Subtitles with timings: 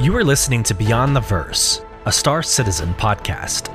[0.00, 3.68] You are listening to Beyond the Verse, a Star Citizen podcast.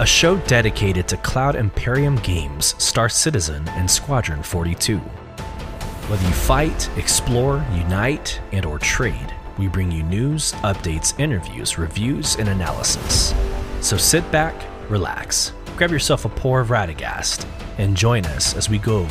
[0.00, 4.96] A show dedicated to Cloud Imperium games, Star Citizen, and Squadron 42.
[4.96, 12.36] Whether you fight, explore, unite, and or trade, we bring you news, updates, interviews, reviews,
[12.36, 13.34] and analysis.
[13.82, 14.54] So sit back,
[14.88, 17.46] relax, grab yourself a pour of Radegast,
[17.76, 19.06] and join us as we go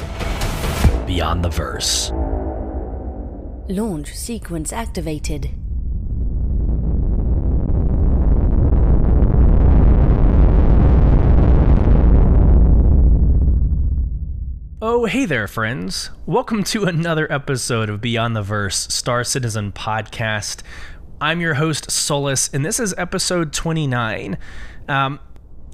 [1.05, 2.11] beyond the verse.
[3.69, 5.49] Launch sequence activated.
[14.81, 16.09] Oh, hey there, friends.
[16.25, 20.61] Welcome to another episode of Beyond the Verse Star Citizen podcast.
[21.21, 24.37] I'm your host, Solus, and this is episode 29.
[24.89, 25.21] Um,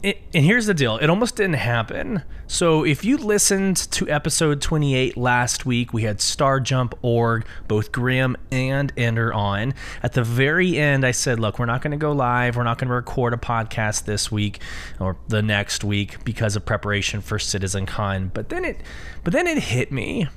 [0.04, 2.24] and here's the deal it almost didn't happen.
[2.48, 7.92] So, if you listened to episode 28 last week, we had Star Jump Org, both
[7.92, 9.74] Grim and Ender on.
[10.02, 12.56] At the very end, I said, Look, we're not going to go live.
[12.56, 14.62] We're not going to record a podcast this week
[15.00, 18.32] or the next week because of preparation for Citizen Con.
[18.34, 18.82] But then it,
[19.24, 20.28] but then it hit me.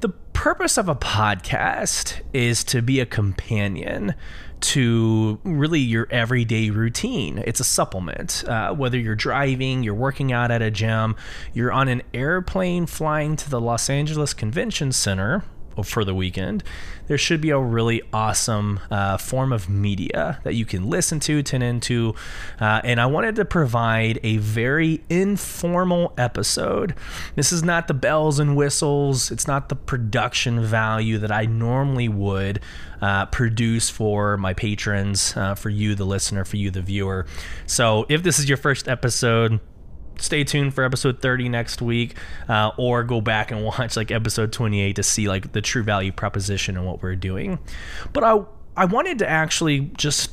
[0.00, 4.14] The purpose of a podcast is to be a companion
[4.60, 7.42] to really your everyday routine.
[7.46, 8.44] It's a supplement.
[8.46, 11.16] Uh, whether you're driving, you're working out at a gym,
[11.52, 15.44] you're on an airplane flying to the Los Angeles Convention Center,
[15.82, 16.62] for the weekend,
[17.06, 21.42] there should be a really awesome uh, form of media that you can listen to,
[21.42, 22.14] tune into.
[22.60, 26.94] Uh, and I wanted to provide a very informal episode.
[27.34, 32.08] This is not the bells and whistles, it's not the production value that I normally
[32.08, 32.60] would
[33.00, 37.26] uh, produce for my patrons, uh, for you, the listener, for you, the viewer.
[37.66, 39.60] So if this is your first episode,
[40.18, 42.16] stay tuned for episode 30 next week
[42.48, 46.12] uh, or go back and watch like episode 28 to see like the true value
[46.12, 47.58] proposition and what we're doing
[48.12, 48.38] but i
[48.76, 50.30] i wanted to actually just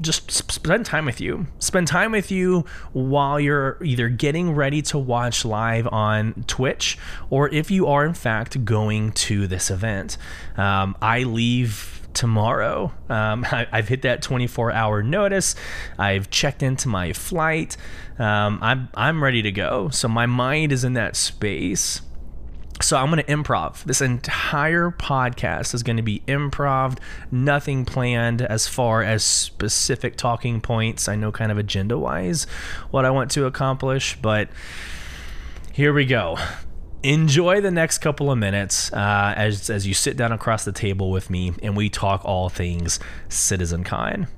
[0.00, 1.46] just spend time with you.
[1.58, 7.48] Spend time with you while you're either getting ready to watch live on Twitch or
[7.50, 10.16] if you are, in fact, going to this event.
[10.56, 12.92] Um, I leave tomorrow.
[13.08, 15.54] Um, I, have hit that 24 hour notice.
[15.98, 17.76] I've checked into my flight.
[18.18, 19.88] Um, I'm I'm ready to go.
[19.90, 22.02] So my mind is in that space.
[22.82, 23.84] So I'm going to improv.
[23.84, 26.98] This entire podcast is going to be improv,
[27.30, 31.06] nothing planned as far as specific talking points.
[31.06, 32.44] I know kind of agenda wise
[32.90, 34.48] what I want to accomplish, but
[35.74, 36.38] here we go
[37.02, 41.10] enjoy the next couple of minutes uh, as, as you sit down across the table
[41.10, 44.28] with me and we talk all things CitizenCon.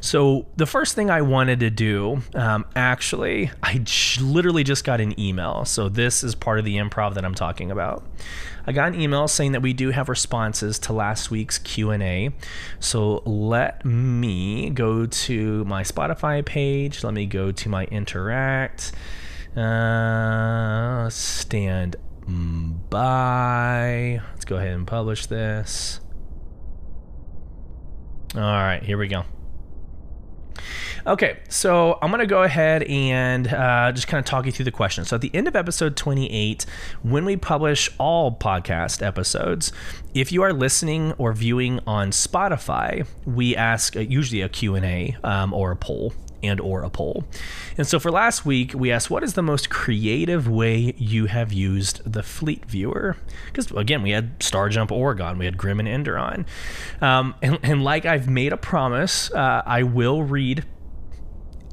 [0.00, 5.00] So, the first thing I wanted to do, um, actually, I j- literally just got
[5.00, 5.64] an email.
[5.64, 8.04] So, this is part of the improv that I'm talking about.
[8.66, 12.30] I got an email saying that we do have responses to last week's Q&A.
[12.78, 17.02] So, let me go to my Spotify page.
[17.02, 18.92] Let me go to my Interact.
[19.56, 24.20] Uh, stand by.
[24.32, 26.00] Let's go ahead and publish this.
[28.34, 29.24] All right, here we go.
[31.06, 34.64] Okay, so I'm going to go ahead and uh, just kind of talk you through
[34.64, 35.04] the question.
[35.04, 36.64] So, at the end of episode 28,
[37.02, 39.70] when we publish all podcast episodes,
[40.14, 45.72] if you are listening or viewing on Spotify, we ask usually a Q&A um, or
[45.72, 46.14] a poll
[46.46, 47.24] and or a poll.
[47.76, 51.52] And so for last week, we asked what is the most creative way you have
[51.52, 53.16] used the Fleet Viewer?
[53.46, 56.44] Because again, we had Star Jump Oregon, we had Grim and Enderon.
[57.00, 60.64] Um, and, and, like I've made a promise, uh, I will read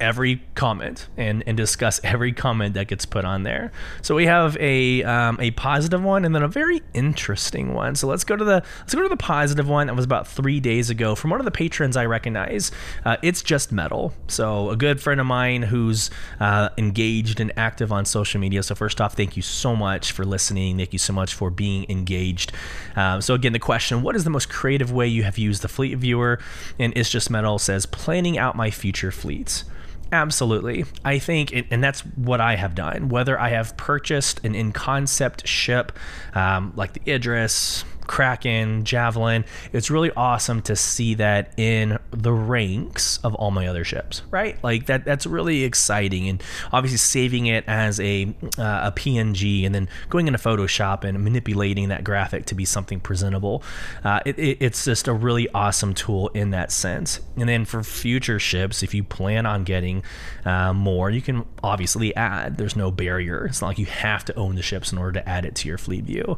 [0.01, 3.71] every comment and, and discuss every comment that gets put on there.
[4.01, 7.95] So we have a um, a positive one and then a very interesting one.
[7.95, 9.87] So let's go to the let's go to the positive one.
[9.87, 12.71] That was about three days ago from one of the patrons I recognize.
[13.05, 14.13] Uh, it's just metal.
[14.27, 18.63] So a good friend of mine who's uh, engaged and active on social media.
[18.63, 20.77] So first off, thank you so much for listening.
[20.77, 22.51] Thank you so much for being engaged.
[22.95, 25.69] Um, so again, the question: What is the most creative way you have used the
[25.69, 26.39] Fleet Viewer?
[26.79, 29.63] And it's just metal says planning out my future fleets.
[30.11, 30.85] Absolutely.
[31.05, 33.07] I think, it, and that's what I have done.
[33.09, 35.97] Whether I have purchased an in concept ship
[36.33, 39.45] um, like the Idris, Kraken, Javelin.
[39.71, 44.61] It's really awesome to see that in the ranks of all my other ships, right?
[44.61, 46.43] Like that that's really exciting and
[46.73, 51.87] obviously saving it as a uh, a PNG and then going into Photoshop and manipulating
[51.87, 53.63] that graphic to be something presentable.
[54.03, 57.21] Uh, it, it, it's just a really awesome tool in that sense.
[57.37, 60.03] And then for future ships, if you plan on getting
[60.43, 62.57] uh, more, you can obviously add.
[62.57, 63.45] There's no barrier.
[63.45, 65.69] It's not like you have to own the ships in order to add it to
[65.69, 66.37] your fleet view.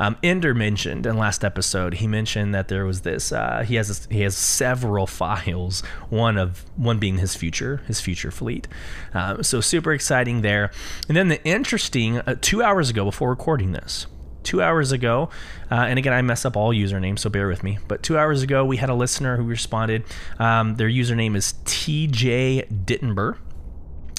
[0.00, 3.30] Um, Ender mentioned in last episode, he mentioned that there was this.
[3.30, 5.82] Uh, he has this, he has several files.
[6.10, 8.66] One of one being his future, his future fleet.
[9.14, 10.72] Um, so super exciting there.
[11.08, 14.06] And then the interesting uh, two hours ago, before recording this,
[14.42, 15.30] two hours ago,
[15.70, 17.78] uh, and again, I mess up all usernames, so bear with me.
[17.86, 20.04] But two hours ago, we had a listener who responded.
[20.38, 23.36] Um, their username is TJ Dittenber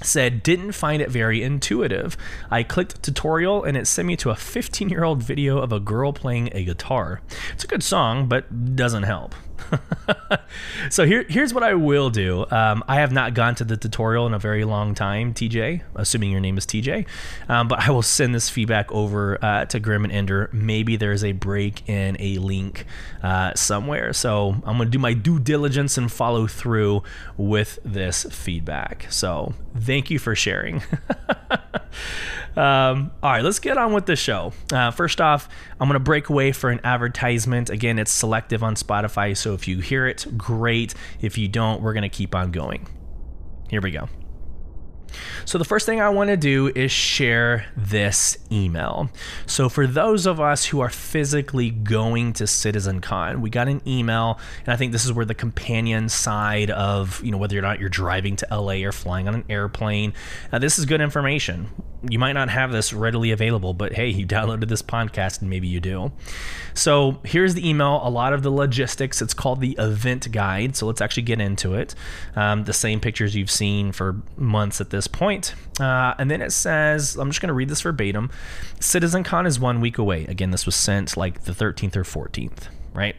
[0.06, 2.18] said didn't find it very intuitive.
[2.52, 5.80] I clicked tutorial and it sent me to a 15 year old video of a
[5.80, 7.22] girl playing a guitar.
[7.54, 9.36] It's a good song, but doesn't help.
[10.90, 12.46] so here, here's what I will do.
[12.52, 16.32] Um, I have not gone to the tutorial in a very long time, TJ, assuming
[16.32, 17.06] your name is TJ.
[17.50, 20.50] Um, but I will send this feedback over uh, to Grim and Ender.
[20.52, 22.86] Maybe there's a break in a link
[23.22, 24.14] uh, somewhere.
[24.14, 27.04] So I'm going to do my due diligence and follow through
[27.38, 29.08] with this feedback.
[29.10, 30.84] So thank you for sharing.
[32.56, 34.54] Um, all right, let's get on with the show.
[34.72, 37.70] Uh, first off, I'm going to break away for an advertisement.
[37.70, 40.94] Again, it's selective on Spotify, so if you hear it, great.
[41.22, 42.88] If you don't, we're going to keep on going.
[43.70, 44.08] Here we go.
[45.46, 49.10] So, the first thing I want to do is share this email.
[49.46, 54.40] So, for those of us who are physically going to CitizenCon, we got an email,
[54.66, 57.80] and I think this is where the companion side of, you know, whether or not
[57.80, 60.14] you're driving to LA or flying on an airplane,
[60.52, 61.70] uh, this is good information
[62.10, 65.68] you might not have this readily available, but hey, you downloaded this podcast and maybe
[65.68, 66.12] you do.
[66.74, 69.22] So here's the email, a lot of the logistics.
[69.22, 70.76] It's called the event guide.
[70.76, 71.96] So let's actually get into it.
[72.36, 75.56] Um, the same pictures you've seen for months at this point.
[75.80, 78.30] Uh, and then it says, I'm just going to read this verbatim
[78.80, 80.26] CitizenCon is one week away.
[80.26, 83.16] Again, this was sent like the 13th or 14th, right?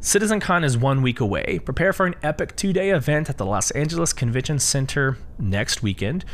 [0.00, 1.58] CitizenCon is one week away.
[1.58, 6.24] Prepare for an epic two day event at the Los Angeles Convention Center next weekend.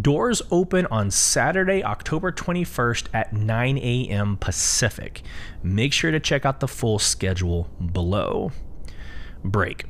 [0.00, 4.38] Doors open on Saturday, October 21st at 9 a.m.
[4.38, 5.20] Pacific.
[5.62, 8.52] Make sure to check out the full schedule below.
[9.44, 9.84] Break.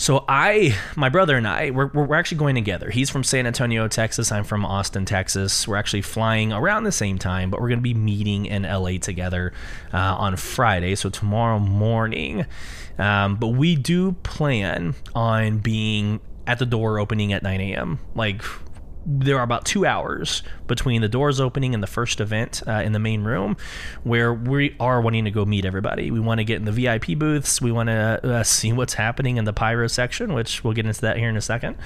[0.00, 2.88] So I, my brother and I, we're, we're actually going together.
[2.88, 4.32] He's from San Antonio, Texas.
[4.32, 5.68] I'm from Austin, Texas.
[5.68, 8.92] We're actually flying around the same time, but we're going to be meeting in LA
[8.96, 9.52] together
[9.92, 10.94] uh, on Friday.
[10.94, 12.46] So tomorrow morning.
[12.98, 17.98] Um, but we do plan on being at the door opening at 9 a.m.
[18.14, 18.42] Like
[19.06, 22.92] there are about two hours between the doors opening and the first event uh, in
[22.92, 23.56] the main room
[24.04, 26.10] where we are wanting to go meet everybody.
[26.10, 27.60] We want to get in the VIP booths.
[27.60, 31.00] We want to uh, see what's happening in the pyro section, which we'll get into
[31.02, 31.76] that here in a second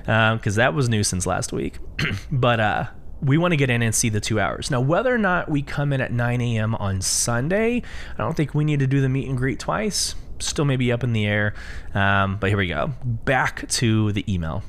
[0.00, 1.78] because um, that was new since last week.
[2.32, 2.86] but uh,
[3.22, 4.70] we want to get in and see the two hours.
[4.70, 6.74] Now, whether or not we come in at 9 a.m.
[6.76, 7.82] on Sunday,
[8.14, 10.14] I don't think we need to do the meet and greet twice.
[10.38, 11.54] Still maybe up in the air.
[11.94, 12.92] Um, but here we go.
[13.04, 14.62] Back to the email.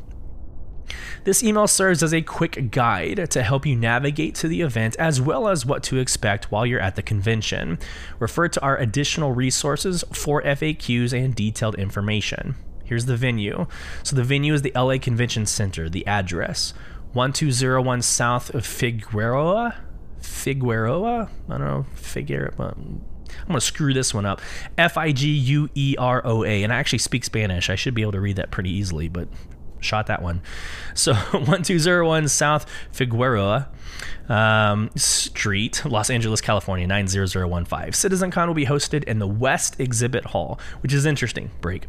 [1.23, 5.21] This email serves as a quick guide to help you navigate to the event as
[5.21, 7.79] well as what to expect while you're at the convention.
[8.19, 12.55] Refer to our additional resources for FAQs and detailed information.
[12.83, 13.67] Here's the venue.
[14.03, 16.73] So the venue is the LA Convention Center, the address
[17.13, 19.75] 1201 South of Figueroa.
[20.21, 21.29] Figueroa?
[21.49, 22.75] I don't know, Figueroa.
[23.41, 24.41] I'm going to screw this one up.
[24.77, 26.63] F I G U E R O A.
[26.63, 27.69] And I actually speak Spanish.
[27.69, 29.27] I should be able to read that pretty easily, but
[29.81, 30.41] shot that one.
[30.93, 33.69] So 1201 South Figueroa
[34.29, 37.91] um, Street, Los Angeles, California 90015.
[37.91, 41.51] CitizenCon will be hosted in the West Exhibit Hall, which is interesting.
[41.59, 41.87] Break.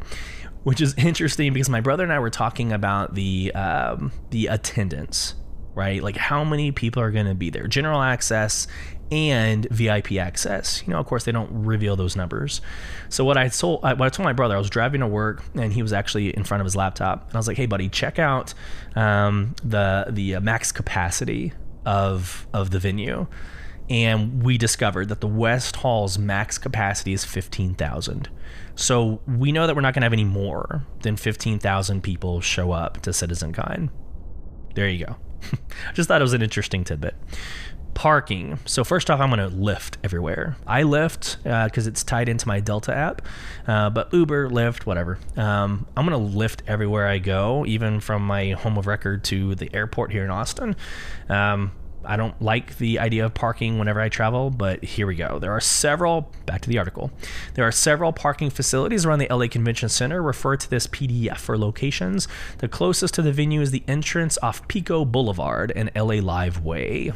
[0.64, 5.34] Which is interesting because my brother and I were talking about the um, the attendance,
[5.74, 6.02] right?
[6.02, 7.66] Like how many people are going to be there.
[7.66, 8.66] General access
[9.12, 10.82] and VIP access.
[10.86, 12.62] You know, of course, they don't reveal those numbers.
[13.10, 15.70] So what I told what I told my brother, I was driving to work and
[15.70, 18.18] he was actually in front of his laptop, and I was like, "Hey, buddy, check
[18.18, 18.54] out
[18.96, 21.52] um, the the uh, max capacity
[21.84, 23.26] of of the venue."
[23.90, 28.30] And we discovered that the West Hall's max capacity is fifteen thousand.
[28.76, 32.40] So we know that we're not going to have any more than fifteen thousand people
[32.40, 33.90] show up to Citizen CitizenCon.
[34.74, 35.16] There you go.
[35.92, 37.14] Just thought it was an interesting tidbit
[37.94, 38.58] parking.
[38.64, 40.56] So first off, I'm going to Lyft everywhere.
[40.66, 43.22] I Lyft because uh, it's tied into my Delta app,
[43.66, 45.18] uh, but Uber, Lyft, whatever.
[45.36, 49.54] Um, I'm going to Lyft everywhere I go, even from my home of record to
[49.54, 50.76] the airport here in Austin.
[51.28, 51.72] Um,
[52.04, 55.38] I don't like the idea of parking whenever I travel, but here we go.
[55.38, 57.10] There are several, back to the article,
[57.54, 60.22] there are several parking facilities around the LA Convention Center.
[60.22, 62.28] Refer to this PDF for locations.
[62.58, 67.12] The closest to the venue is the entrance off Pico Boulevard and LA Live Way.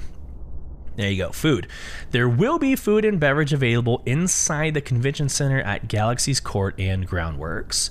[0.96, 1.30] There you go.
[1.30, 1.66] Food.
[2.10, 7.06] There will be food and beverage available inside the convention center at Galaxy's Court and
[7.08, 7.90] Groundworks.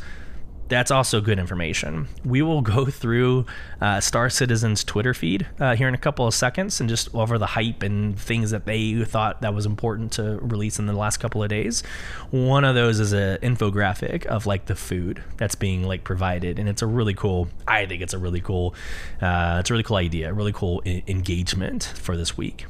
[0.68, 2.08] that's also good information.
[2.26, 3.46] We will go through
[3.80, 7.38] uh, Star Citizen's Twitter feed uh, here in a couple of seconds and just over
[7.38, 11.18] the hype and things that they thought that was important to release in the last
[11.18, 11.84] couple of days.
[12.32, 16.68] One of those is an infographic of like the food that's being like provided, and
[16.68, 17.48] it's a really cool.
[17.68, 18.74] I think it's a really cool.
[19.22, 22.66] Uh, it's a really cool idea, really cool I- engagement for this week.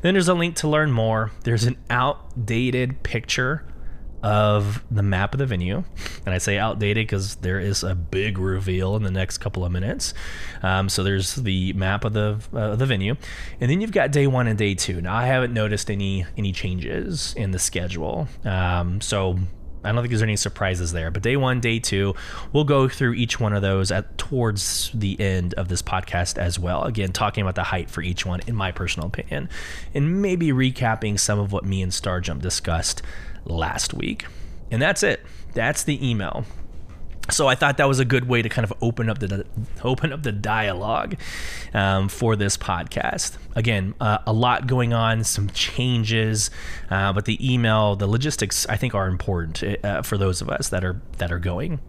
[0.00, 1.30] Then there's a link to learn more.
[1.44, 3.64] There's an outdated picture
[4.22, 5.82] of the map of the venue.
[6.24, 9.72] And I say outdated because there is a big reveal in the next couple of
[9.72, 10.14] minutes.
[10.62, 13.16] Um, so there's the map of the uh, the venue,
[13.60, 15.00] and then you've got day one and day two.
[15.00, 18.28] Now I haven't noticed any any changes in the schedule.
[18.44, 19.38] Um, so
[19.84, 21.10] I don't think there's any surprises there.
[21.10, 22.14] But day one, day two,
[22.52, 26.58] we'll go through each one of those at towards the end of this podcast as
[26.58, 26.84] well.
[26.84, 29.48] Again, talking about the height for each one, in my personal opinion,
[29.94, 33.02] and maybe recapping some of what me and Starjump discussed
[33.44, 34.26] last week.
[34.70, 35.20] And that's it.
[35.54, 36.44] That's the email.
[37.30, 39.46] So I thought that was a good way to kind of open up the
[39.84, 41.16] open up the dialogue
[41.72, 43.36] um, for this podcast.
[43.54, 46.50] Again, uh, a lot going on, some changes,
[46.90, 50.68] uh, but the email, the logistics, I think are important uh, for those of us
[50.70, 51.80] that are that are going.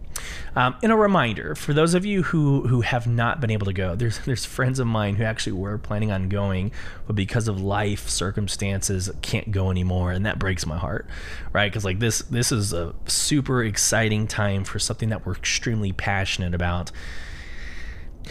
[0.56, 3.72] Um, and a reminder for those of you who who have not been able to
[3.72, 6.72] go, there's there's friends of mine who actually were planning on going,
[7.06, 11.08] but because of life circumstances can't go anymore, and that breaks my heart,
[11.52, 11.70] right?
[11.70, 16.54] Because like this this is a super exciting time for something that we're extremely passionate
[16.54, 16.90] about,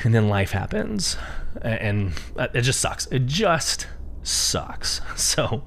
[0.03, 1.17] and then life happens,
[1.61, 2.13] and
[2.53, 3.05] it just sucks.
[3.07, 3.87] It just
[4.23, 5.01] sucks.
[5.15, 5.63] So.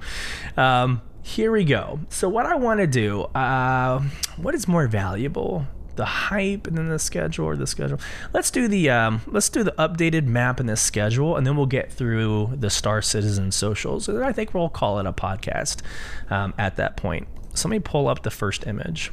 [0.57, 1.99] Um, here we go.
[2.09, 4.01] So, what I want to do, uh,
[4.37, 5.67] what is more valuable?
[5.97, 7.99] The hype and then the schedule or the schedule.
[8.33, 11.67] Let's do the um, let's do the updated map and the schedule, and then we'll
[11.67, 14.09] get through the Star Citizen socials.
[14.09, 15.83] And I think we'll call it a podcast
[16.31, 17.29] um, at that point.
[17.55, 19.13] So let me pull up the first image.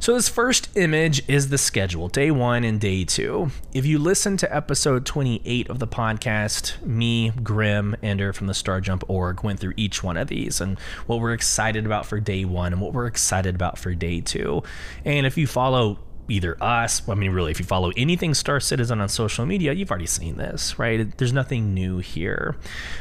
[0.00, 3.50] So, this first image is the schedule, day one and day two.
[3.72, 8.80] If you listen to episode 28 of the podcast, me, Grim, Ender from the Star
[8.80, 12.44] Jump org went through each one of these and what we're excited about for day
[12.44, 14.62] one and what we're excited about for day two.
[15.04, 19.00] And if you follow either us, I mean, really, if you follow anything Star Citizen
[19.00, 21.16] on social media, you've already seen this, right?
[21.18, 22.54] There's nothing new here.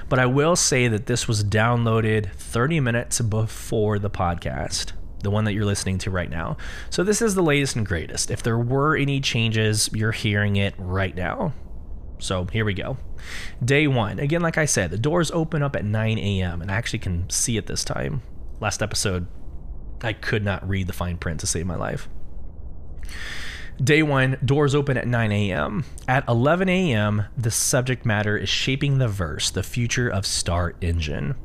[0.09, 5.45] But I will say that this was downloaded 30 minutes before the podcast the one
[5.45, 6.57] that you're listening to right now.
[6.89, 8.29] So this is the latest and greatest.
[8.31, 11.53] If there were any changes, you're hearing it right now.
[12.19, 12.97] So here we go.
[13.63, 14.19] Day one.
[14.19, 16.61] Again, like I said, the doors open up at 9 a.m.
[16.61, 18.21] and I actually can see it this time.
[18.59, 19.27] Last episode,
[20.01, 22.09] I could not read the fine print to save my life.
[23.83, 25.85] Day one, doors open at 9 a.m.
[26.07, 31.35] At 11 a.m., the subject matter is shaping the verse, the future of Star Engine.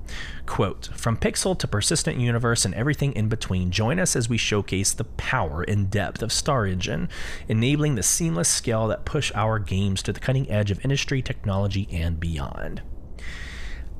[0.46, 4.94] Quote From Pixel to Persistent Universe and everything in between, join us as we showcase
[4.94, 7.10] the power and depth of Star Engine,
[7.48, 11.86] enabling the seamless scale that push our games to the cutting edge of industry, technology,
[11.92, 12.80] and beyond.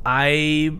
[0.07, 0.71] I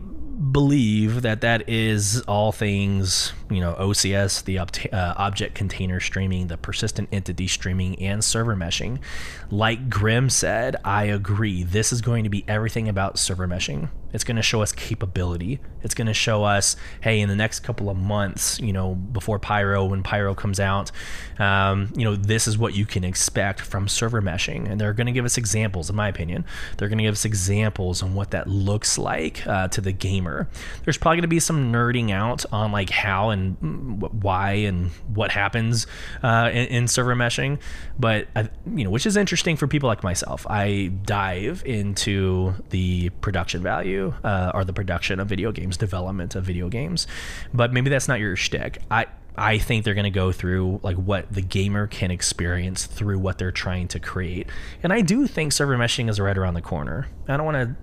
[0.51, 6.57] believe that that is all things, you know, OCS, the uh, object container streaming, the
[6.57, 8.99] persistent entity streaming, and server meshing.
[9.49, 11.63] Like Grim said, I agree.
[11.63, 13.89] This is going to be everything about server meshing.
[14.13, 15.59] It's going to show us capability.
[15.81, 19.39] It's going to show us, hey, in the next couple of months, you know, before
[19.39, 20.91] Pyro, when Pyro comes out,
[21.39, 24.69] um, you know, this is what you can expect from server meshing.
[24.69, 26.45] And they're going to give us examples, in my opinion.
[26.77, 30.47] They're going to give us examples on what that looks like uh, to the gamer.
[30.85, 35.31] There's probably going to be some nerding out on like how and why and what
[35.31, 35.87] happens
[36.21, 37.59] uh, in, in, server meshing,
[37.99, 38.45] but uh,
[38.75, 40.45] you know, which is interesting for people like myself.
[40.49, 46.43] I dive into the production value uh, or the production of video games, development of
[46.43, 47.07] video games.
[47.53, 48.79] But maybe that's not your shtick.
[48.91, 53.17] I I think they're going to go through like what the gamer can experience through
[53.17, 54.47] what they're trying to create.
[54.83, 57.07] And I do think server meshing is right around the corner.
[57.27, 57.75] I don't want to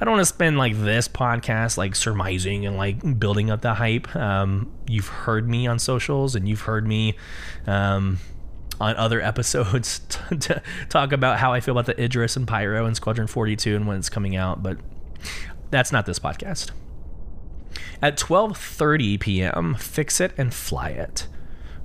[0.00, 3.74] I don't want to spend like this podcast like surmising and like building up the
[3.74, 4.14] hype.
[4.14, 7.16] Um, you've heard me on socials and you've heard me
[7.66, 8.18] um,
[8.80, 10.00] on other episodes
[10.40, 13.86] to talk about how I feel about the Idris and Pyro and Squadron 42 and
[13.88, 14.78] when it's coming out, but
[15.70, 16.70] that's not this podcast.
[18.00, 21.26] At 12:30 p.m., fix it and fly it.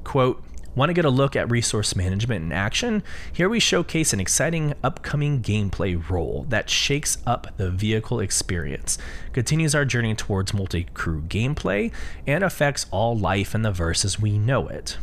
[0.04, 0.44] Quote,
[0.76, 3.04] Want to get a look at resource management in action?
[3.32, 8.98] Here we showcase an exciting upcoming gameplay role that shakes up the vehicle experience,
[9.34, 11.92] continues our journey towards multi crew gameplay,
[12.26, 14.98] and affects all life in the verse as we know it.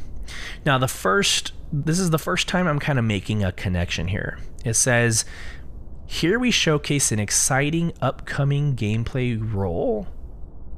[0.67, 4.38] Now, the first, this is the first time I'm kind of making a connection here.
[4.64, 5.25] It says,
[6.05, 10.09] here we showcase an exciting upcoming gameplay role.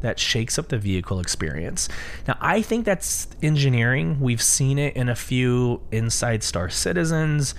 [0.03, 1.89] That shakes up the vehicle experience.
[2.29, 4.21] Now, I think that's engineering.
[4.21, 7.55] We've seen it in a few Inside Star Citizens.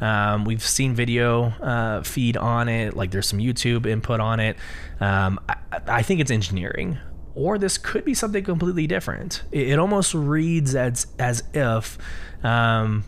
[0.00, 4.56] Um, we've seen video uh, feed on it, like there's some YouTube input on it.
[5.00, 6.98] Um, I, I, think it's engineering,
[7.34, 9.42] or this could be something completely different.
[9.50, 11.98] It, it almost reads as as if.
[12.44, 13.04] Um,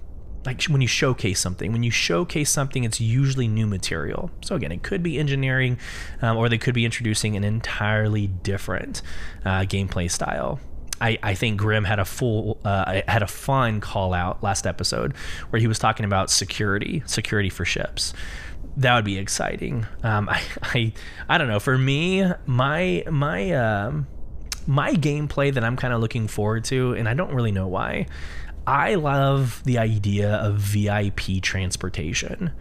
[0.47, 4.73] like when you showcase something when you showcase something it's usually new material so again
[4.73, 5.79] it could be engineering
[6.23, 9.03] um, or they could be introducing an entirely different
[9.45, 10.59] uh, gameplay style
[11.01, 15.17] I, I think Grim had a full uh, had a fun call out last episode
[15.49, 18.13] where he was talking about security, security for ships.
[18.77, 19.87] That would be exciting.
[20.03, 20.93] Um, I, I
[21.29, 21.61] I don't know.
[21.61, 24.07] For me, my my um,
[24.67, 28.07] my gameplay that I'm kind of looking forward to, and I don't really know why.
[28.67, 32.53] I love the idea of VIP transportation.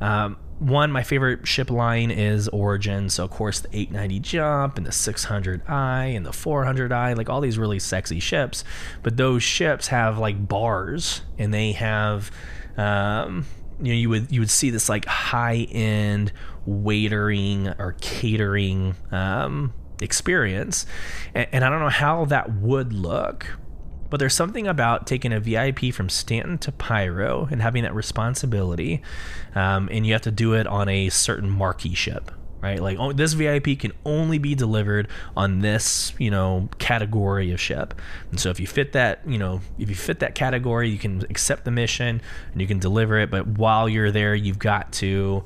[0.00, 3.10] Um, one, my favorite ship line is Origin.
[3.10, 7.58] So, of course, the 890 Jump and the 600i and the 400i, like all these
[7.58, 8.64] really sexy ships.
[9.02, 12.30] But those ships have like bars and they have,
[12.76, 13.46] um,
[13.80, 16.32] you know, you would you would see this like high end
[16.68, 20.86] waitering or catering um, experience,
[21.34, 23.48] and, and I don't know how that would look
[24.10, 29.02] but there's something about taking a VIP from Stanton to Pyro and having that responsibility,
[29.54, 32.30] um, and you have to do it on a certain marquee ship,
[32.60, 32.80] right?
[32.80, 37.94] Like oh, this VIP can only be delivered on this, you know, category of ship.
[38.30, 41.22] And so if you fit that, you know, if you fit that category, you can
[41.30, 42.20] accept the mission
[42.52, 43.30] and you can deliver it.
[43.30, 45.44] But while you're there, you've got to,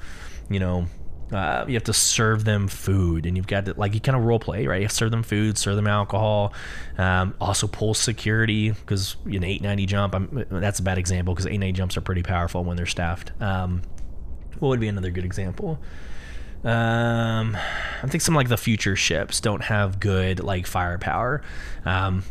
[0.50, 0.86] you know,
[1.32, 4.24] uh, you have to serve them food and you've got to like you kind of
[4.24, 4.78] role play right?
[4.78, 6.52] You have to serve them food serve them alcohol
[6.96, 11.72] um, also pull security because an 890 jump I'm, that's a bad example because 890
[11.76, 13.32] jumps are pretty powerful when they're staffed.
[13.40, 13.82] Um,
[14.58, 15.78] what would be another good example?
[16.64, 17.56] Um,
[18.02, 21.42] I think some like the future ships don't have good like firepower.
[21.84, 22.24] Um,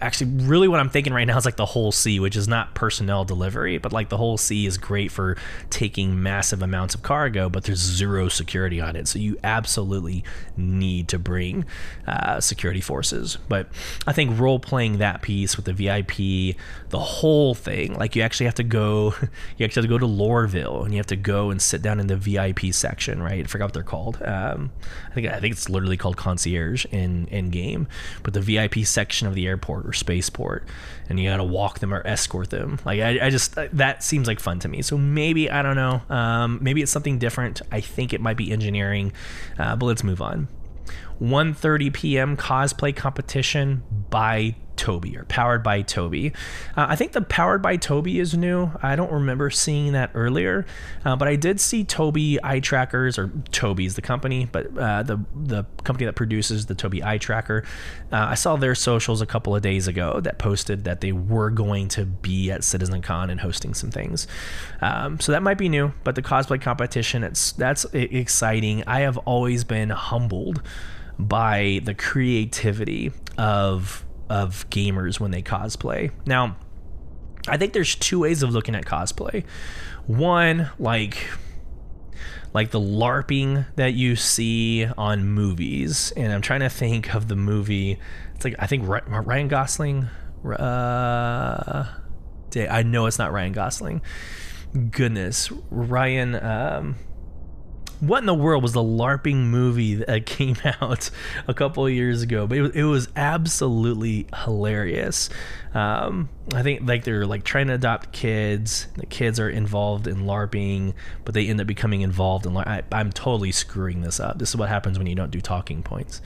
[0.00, 2.74] actually really what I'm thinking right now is like the Hull C, which is not
[2.74, 5.36] personnel delivery, but like the Hull C is great for
[5.70, 9.08] taking massive amounts of cargo, but there's zero security on it.
[9.08, 10.24] So you absolutely
[10.56, 11.64] need to bring
[12.06, 13.38] uh, security forces.
[13.48, 13.68] But
[14.06, 16.56] I think role playing that piece with the VIP,
[16.90, 19.14] the whole thing, like you actually have to go,
[19.56, 21.98] you actually have to go to Lorville and you have to go and sit down
[21.98, 23.44] in the VIP section, right?
[23.44, 24.22] I forgot what they're called.
[24.22, 24.70] Um,
[25.10, 27.88] I think I think it's literally called concierge in in game,
[28.22, 30.64] but the VIP section of the airport or spaceport
[31.08, 32.78] and you gotta walk them or escort them.
[32.84, 34.82] Like i, I just that seems like fun to me.
[34.82, 37.62] So maybe i don't know um, maybe it's something different.
[37.72, 39.12] I think it might be engineering
[39.58, 40.48] uh, but let's move on.
[41.20, 42.36] 1:30 p.m.
[42.36, 46.34] cosplay competition by Tobii or powered by Tobii.
[46.76, 48.70] Uh, I think the powered by Tobii is new.
[48.82, 50.64] I don't remember seeing that earlier,
[51.04, 55.18] uh, but I did see Tobii eye trackers or Tobii's the company, but uh, the
[55.34, 57.64] the company that produces the Tobii eye tracker.
[58.12, 61.50] Uh, I saw their socials a couple of days ago that posted that they were
[61.50, 64.26] going to be at CitizenCon and hosting some things.
[64.80, 68.84] Um, so that might be new, but the cosplay competition it's that's exciting.
[68.86, 70.62] I have always been humbled
[71.18, 76.10] by the creativity of of gamers when they cosplay.
[76.26, 76.56] Now,
[77.46, 79.44] I think there's two ways of looking at cosplay.
[80.06, 81.26] One, like
[82.54, 87.36] like the larping that you see on movies, and I'm trying to think of the
[87.36, 87.98] movie.
[88.34, 90.08] It's like I think Ryan Gosling.
[90.44, 91.86] Uh,
[92.56, 94.02] I know it's not Ryan Gosling.
[94.90, 96.34] Goodness, Ryan.
[96.34, 96.96] Um,
[98.00, 101.10] what in the world was the LARPing movie that came out
[101.46, 102.46] a couple of years ago?
[102.46, 105.28] But it was, it was absolutely hilarious.
[105.74, 108.86] Um, I think like they're like trying to adopt kids.
[108.96, 112.56] The kids are involved in LARPing, but they end up becoming involved in.
[112.56, 114.38] I, I'm totally screwing this up.
[114.38, 116.20] This is what happens when you don't do talking points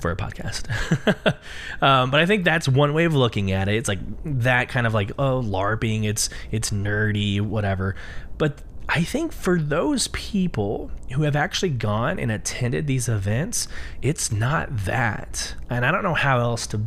[0.00, 0.68] for a podcast.
[1.82, 3.74] um, but I think that's one way of looking at it.
[3.74, 6.04] It's like that kind of like oh LARPing.
[6.04, 7.96] It's it's nerdy, whatever.
[8.38, 13.68] But I think for those people who have actually gone and attended these events,
[14.00, 15.54] it's not that.
[15.68, 16.80] And I don't know how else to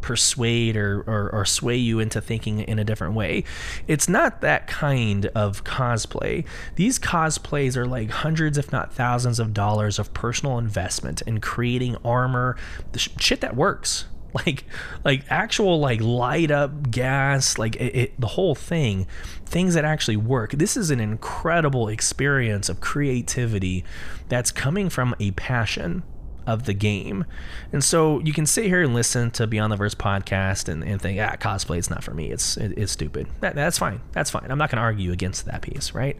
[0.00, 3.42] persuade or, or, or, sway you into thinking in a different way.
[3.88, 6.44] It's not that kind of cosplay.
[6.76, 11.96] These cosplays are like hundreds, if not thousands, of dollars of personal investment in creating
[12.04, 12.54] armor,
[12.92, 14.04] the sh- shit that works
[14.46, 14.64] like
[15.04, 19.06] like actual like light up gas like it, it, the whole thing
[19.46, 20.52] things that actually work.
[20.52, 23.84] This is an incredible experience of creativity
[24.28, 26.02] that's coming from a passion
[26.46, 27.24] of the game.
[27.72, 31.00] And so you can sit here and listen to beyond the verse podcast and, and
[31.00, 32.30] think ah cosplay is not for me.
[32.30, 33.28] It's it, it's stupid.
[33.40, 34.00] That, that's fine.
[34.12, 34.50] That's fine.
[34.50, 36.16] I'm not going to argue against that piece right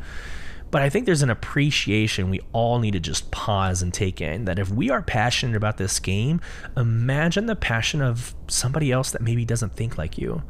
[0.75, 4.47] But I think there's an appreciation we all need to just pause and take in
[4.47, 6.41] that if we are passionate about this game,
[6.77, 10.43] imagine the passion of somebody else that maybe doesn't think like you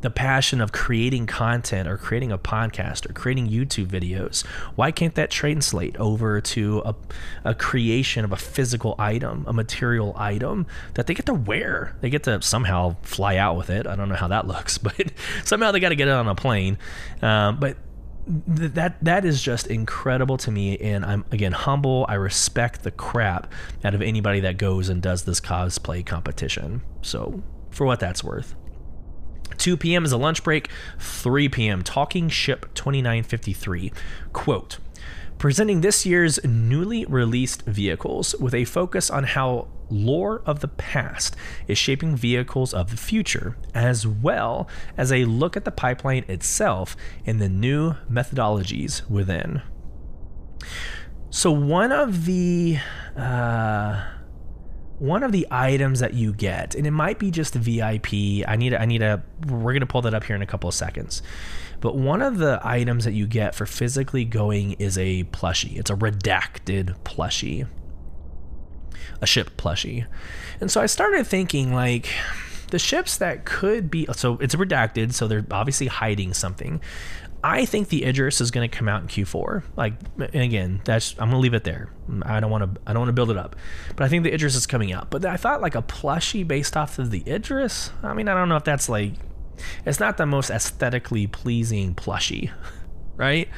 [0.00, 5.14] the passion of creating content or creating a podcast or creating YouTube videos, why can't
[5.14, 6.94] that translate over to a,
[7.44, 11.94] a creation of a physical item, a material item that they get to wear?
[12.00, 13.86] They get to somehow fly out with it.
[13.86, 15.12] I don't know how that looks, but
[15.44, 16.78] somehow they got to get it on a plane.
[17.20, 17.76] Um, but
[18.26, 22.90] th- that that is just incredible to me and I'm again humble I respect the
[22.90, 23.52] crap
[23.84, 28.54] out of anybody that goes and does this cosplay competition so for what that's worth
[29.58, 30.04] 2 p.m.
[30.04, 30.68] is a lunch break.
[30.98, 31.82] 3 p.m.
[31.82, 33.92] Talking Ship 2953.
[34.32, 34.78] Quote
[35.38, 41.36] Presenting this year's newly released vehicles with a focus on how lore of the past
[41.68, 46.96] is shaping vehicles of the future, as well as a look at the pipeline itself
[47.26, 49.62] and the new methodologies within.
[51.30, 52.78] So, one of the.
[53.16, 54.04] Uh,
[54.98, 58.12] one of the items that you get, and it might be just VIP.
[58.46, 60.76] I need I need a we're gonna pull that up here in a couple of
[60.76, 61.22] seconds.
[61.80, 65.76] But one of the items that you get for physically going is a plushie.
[65.76, 67.66] It's a redacted plushie.
[69.20, 70.06] A ship plushie.
[70.60, 72.08] And so I started thinking like
[72.70, 76.80] the ships that could be so it's redacted, so they're obviously hiding something.
[77.44, 79.64] I think the Idris is going to come out in Q4.
[79.74, 79.94] Like,
[80.32, 81.90] again, that's I'm going to leave it there.
[82.22, 83.56] I don't want to I don't want to build it up,
[83.96, 85.10] but I think the Idris is coming out.
[85.10, 87.90] But I thought like a plushie based off of the Idris.
[88.02, 89.14] I mean, I don't know if that's like
[89.84, 92.50] it's not the most aesthetically pleasing plushie,
[93.16, 93.48] right?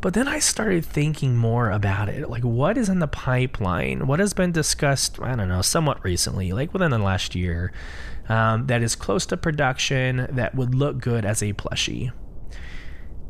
[0.00, 2.30] But then I started thinking more about it.
[2.30, 4.06] Like, what is in the pipeline?
[4.06, 7.72] What has been discussed, I don't know, somewhat recently, like within the last year,
[8.28, 12.12] um, that is close to production that would look good as a plushie?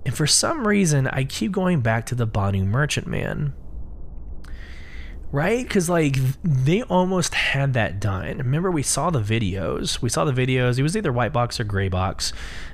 [0.06, 3.52] And for some reason, I keep going back to the Banu Merchantman.
[5.32, 5.62] Right?
[5.62, 8.38] Because, like, they almost had that done.
[8.38, 10.02] Remember, we saw the videos.
[10.02, 10.78] We saw the videos.
[10.78, 12.32] It was either white box or gray box.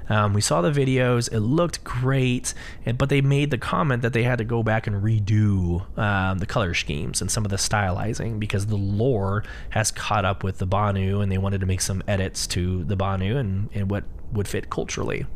[0.08, 1.30] Um, we saw the videos.
[1.30, 2.54] It looked great.
[2.96, 6.46] But they made the comment that they had to go back and redo um, the
[6.46, 10.66] color schemes and some of the stylizing because the lore has caught up with the
[10.66, 14.48] Banu and they wanted to make some edits to the Banu and, and what would
[14.48, 15.26] fit culturally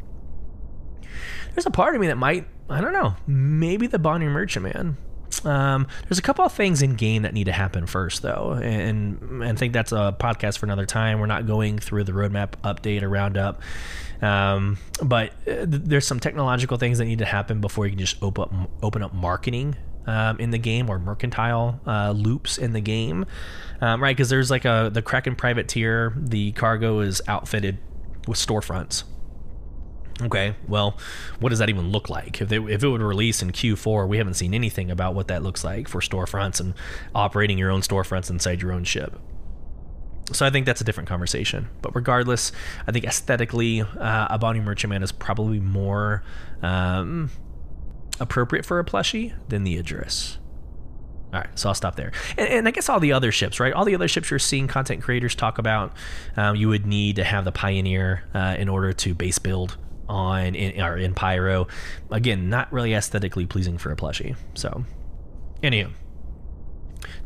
[1.54, 4.96] there's a part of me that might, I don't know, maybe the Banu Merchantman.
[5.44, 9.20] Um, there's a couple of things in game that need to happen first, though, and,
[9.22, 11.20] and I think that's a podcast for another time.
[11.20, 13.62] We're not going through the roadmap update or roundup,
[14.22, 18.22] um, but uh, there's some technological things that need to happen before you can just
[18.22, 22.80] open up, open up marketing um, in the game or mercantile uh, loops in the
[22.80, 23.26] game,
[23.80, 24.16] um, right?
[24.16, 27.78] Because there's like a the Kraken privateer, the cargo is outfitted
[28.26, 29.04] with storefronts.
[30.22, 30.98] Okay, well,
[31.38, 32.40] what does that even look like?
[32.40, 35.42] If, they, if it would release in Q4, we haven't seen anything about what that
[35.42, 36.74] looks like for storefronts and
[37.14, 39.18] operating your own storefronts inside your own ship.
[40.33, 41.68] So I think that's a different conversation.
[41.83, 42.52] But regardless,
[42.87, 46.22] I think aesthetically, uh, a Banu Merchantman is probably more
[46.62, 47.30] um,
[48.20, 50.38] appropriate for a plushie than the Idris.
[51.33, 52.11] All right, so I'll stop there.
[52.37, 53.72] And, and, I guess all the other ships, right?
[53.72, 55.92] All the other ships you're seeing content creators talk about,
[56.37, 59.76] um, you would need to have the Pioneer uh, in order to base build
[60.10, 61.68] on in, or in Pyro.
[62.10, 64.36] Again, not really aesthetically pleasing for a plushie.
[64.54, 64.84] So,
[65.62, 65.92] anyway.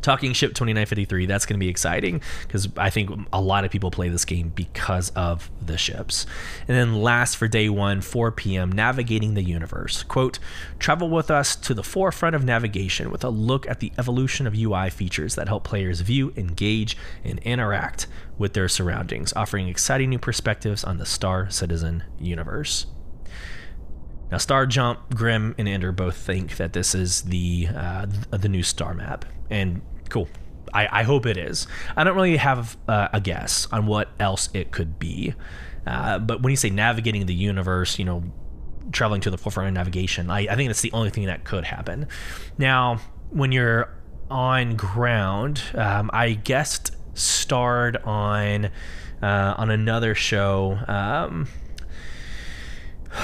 [0.01, 3.91] Talking Ship 2953, that's going to be exciting because I think a lot of people
[3.91, 6.25] play this game because of the ships.
[6.67, 10.03] And then last for day one, 4 p.m., Navigating the Universe.
[10.03, 10.39] Quote,
[10.79, 14.55] travel with us to the forefront of navigation with a look at the evolution of
[14.55, 18.07] UI features that help players view, engage, and interact
[18.37, 22.87] with their surroundings, offering exciting new perspectives on the Star Citizen universe.
[24.31, 28.63] Now, Star Jump, Grim, and Ender both think that this is the uh, the new
[28.63, 30.27] star map, and cool.
[30.73, 31.67] I, I hope it is.
[31.95, 35.33] I don't really have uh, a guess on what else it could be.
[35.87, 38.23] Uh, but when you say navigating the universe, you know,
[38.91, 41.63] traveling to the forefront of navigation, I, I think that's the only thing that could
[41.63, 42.07] happen.
[42.57, 43.89] Now, when you're
[44.29, 48.65] on ground, um, I guessed starred on
[49.21, 50.77] uh, on another show.
[50.87, 51.47] Um,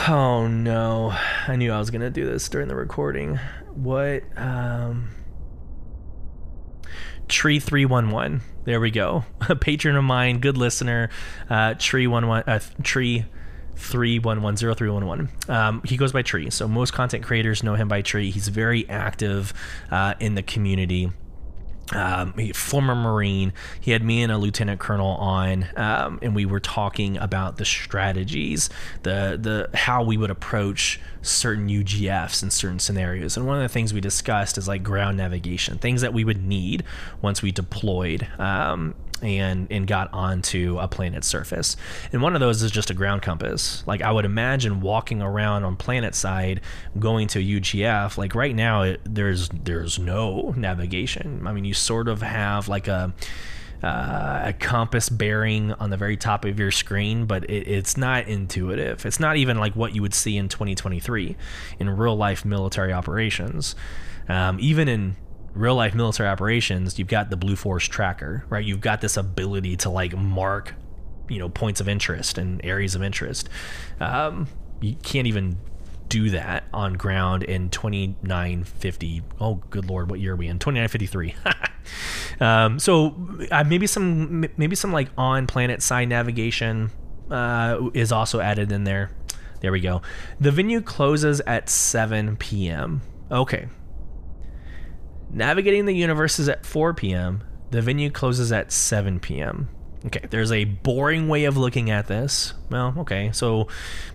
[0.07, 1.15] oh no,
[1.47, 3.39] I knew I was gonna do this during the recording.
[3.73, 4.23] What?
[4.37, 5.09] Um,
[7.27, 8.41] Tree three one one.
[8.65, 9.23] There we go.
[9.49, 11.09] A patron of mine, good listener.
[11.49, 12.43] Uh, tree one one.
[12.47, 13.25] Uh, tree.
[13.75, 15.49] 3110311.
[15.49, 16.51] Um, he goes by Tree.
[16.51, 18.29] So most content creators know him by Tree.
[18.29, 19.53] He's very active
[19.89, 21.09] uh, in the community.
[21.93, 23.53] Um, former Marine.
[23.79, 27.65] He had me and a lieutenant colonel on, um, and we were talking about the
[27.65, 28.69] strategies,
[29.03, 33.37] the the how we would approach certain UGFs in certain scenarios.
[33.37, 36.43] And one of the things we discussed is like ground navigation, things that we would
[36.43, 36.83] need
[37.21, 38.27] once we deployed.
[38.39, 41.77] Um, and and got onto a planet's surface.
[42.11, 43.85] And one of those is just a ground compass.
[43.85, 46.61] Like I would imagine walking around on planet side,
[46.97, 48.17] going to UGF.
[48.17, 51.45] Like right now, it, there's there's no navigation.
[51.45, 53.13] I mean, you sort of have like a
[53.81, 58.27] uh, a compass bearing on the very top of your screen, but it, it's not
[58.27, 59.05] intuitive.
[59.05, 61.35] It's not even like what you would see in 2023
[61.79, 63.73] in real life military operations.
[64.27, 65.15] Um, even in
[65.53, 68.63] real life military operations, you've got the Blue Force tracker, right?
[68.63, 70.75] You've got this ability to like mark,
[71.29, 73.49] you know, points of interest and areas of interest.
[73.99, 74.47] Um,
[74.81, 75.57] you can't even
[76.11, 79.23] do that on ground in 2950.
[79.39, 80.59] Oh, good lord, what year are we in?
[80.59, 81.35] 2953.
[82.39, 83.15] um, so
[83.51, 86.91] uh, maybe some maybe some like on planet side navigation
[87.29, 89.11] uh, is also added in there.
[89.61, 90.01] There we go.
[90.39, 93.01] The venue closes at 7 p.m.
[93.31, 93.67] Okay,
[95.33, 97.43] Navigating the universe is at 4 p.m.
[97.71, 99.69] The venue closes at 7 p.m.
[100.05, 102.53] Okay, there's a boring way of looking at this.
[102.69, 103.67] Well, okay, so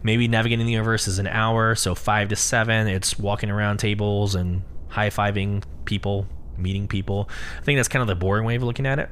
[0.02, 4.34] maybe navigating the universe is an hour, so 5 to 7, it's walking around tables
[4.34, 7.28] and high fiving people, meeting people.
[7.58, 9.10] I think that's kind of the boring way of looking at it.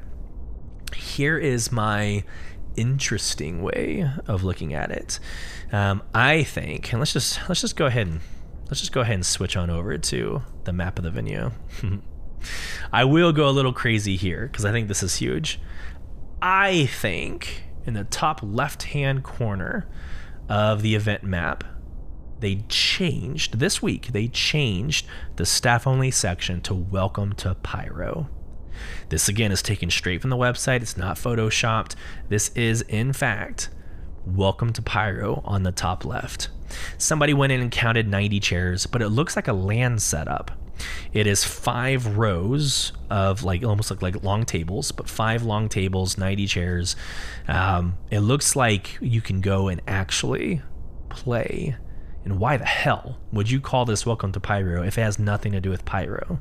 [0.97, 2.25] Here is my
[2.77, 5.21] interesting way of looking at it.
[5.73, 8.21] Um, I think, and let's just let's just go ahead and
[8.67, 11.53] let's just go ahead and switch on over to the map of the venue.
[12.93, 15.61] I will go a little crazy here because I think this is huge.
[16.47, 19.89] I think in the top left hand corner
[20.47, 21.65] of the event map,
[22.41, 28.29] they changed this week, they changed the staff only section to welcome to Pyro.
[29.09, 31.95] This again is taken straight from the website, it's not photoshopped.
[32.29, 33.71] This is, in fact,
[34.27, 36.51] welcome to Pyro on the top left.
[36.99, 40.51] Somebody went in and counted 90 chairs, but it looks like a land setup.
[41.13, 46.19] It is five rows of like almost like, like long tables, but five long tables,
[46.19, 46.97] 90 chairs.
[47.49, 50.63] Um, it looks like you can go and actually
[51.09, 51.77] play.
[52.25, 55.53] And why the hell would you call this Welcome to Pyro if it has nothing
[55.53, 56.41] to do with Pyro?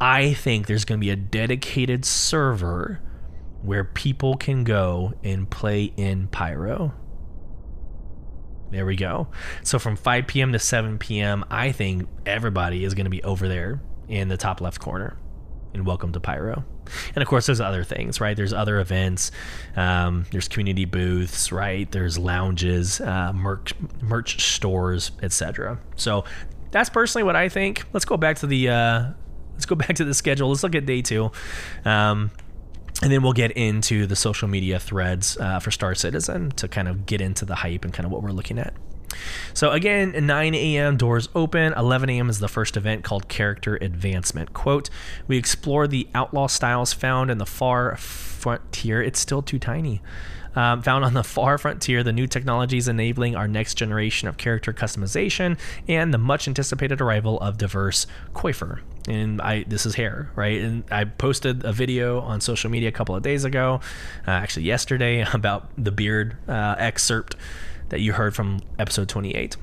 [0.00, 3.00] I think there's going to be a dedicated server
[3.62, 6.94] where people can go and play in Pyro.
[8.70, 9.28] There we go.
[9.62, 10.52] So from 5 p.m.
[10.52, 14.60] to 7 p.m., I think everybody is going to be over there in the top
[14.60, 15.16] left corner.
[15.72, 16.64] And welcome to Pyro.
[17.14, 18.36] And of course, there's other things, right?
[18.36, 19.30] There's other events.
[19.76, 21.90] Um, there's community booths, right?
[21.90, 25.78] There's lounges, uh, merch, merch stores, etc.
[25.96, 26.24] So
[26.70, 27.84] that's personally what I think.
[27.92, 29.10] Let's go back to the uh,
[29.52, 30.48] let's go back to the schedule.
[30.48, 31.30] Let's look at day two.
[31.84, 32.30] Um,
[33.02, 36.88] and then we'll get into the social media threads uh, for Star Citizen to kind
[36.88, 38.74] of get into the hype and kind of what we're looking at.
[39.54, 40.96] So again, 9 a.m.
[40.96, 41.72] doors open.
[41.74, 42.28] 11 a.m.
[42.28, 44.52] is the first event called Character Advancement.
[44.52, 44.90] Quote:
[45.26, 49.02] We explore the outlaw styles found in the far frontier.
[49.02, 50.02] It's still too tiny.
[50.54, 54.72] Um, found on the far frontier, the new technologies enabling our next generation of character
[54.72, 55.56] customization
[55.86, 60.60] and the much anticipated arrival of diverse coiffure and I this is hair, right?
[60.60, 63.80] And I posted a video on social media a couple of days ago,
[64.26, 67.36] uh, actually yesterday, about the beard uh, excerpt
[67.88, 69.56] that you heard from episode 28.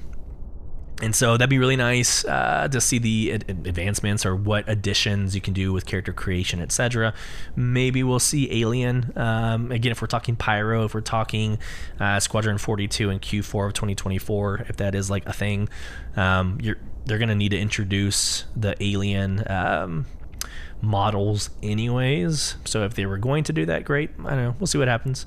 [1.02, 5.36] And so that'd be really nice uh, to see the ad- advancements or what additions
[5.36, 7.14] you can do with character creation, etc.
[7.56, 11.60] Maybe we'll see Alien um, again if we're talking Pyro, if we're talking
[12.00, 15.68] uh, Squadron 42 in Q4 of 2024, if that is like a thing.
[16.16, 20.06] Um, you're they're to need to introduce the alien um,
[20.82, 22.56] models anyways.
[22.66, 24.12] So if they were going to do that, great.
[24.20, 24.56] I don't know.
[24.60, 25.26] We'll see what happens.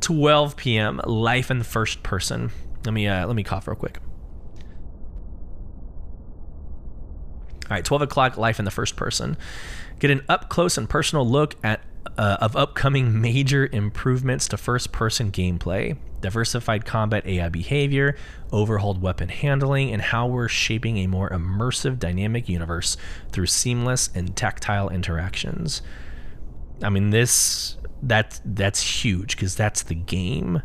[0.00, 1.00] 12 p.m.
[1.04, 2.50] Life in the first person.
[2.84, 3.98] Let me uh, let me cough real quick.
[7.64, 8.36] All right, 12 o'clock.
[8.36, 9.36] Life in the first person.
[9.98, 11.80] Get an up close and personal look at
[12.16, 18.16] uh, of upcoming major improvements to first person gameplay, diversified combat AI behavior,
[18.52, 22.96] overhauled weapon handling, and how we're shaping a more immersive dynamic universe
[23.30, 25.82] through seamless and tactile interactions.
[26.82, 30.62] I mean, this that that's huge because that's the game.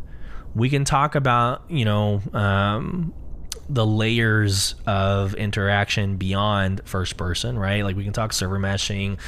[0.54, 3.14] We can talk about you know um,
[3.72, 7.84] the layers of interaction beyond first person, right?
[7.84, 9.18] Like we can talk server meshing,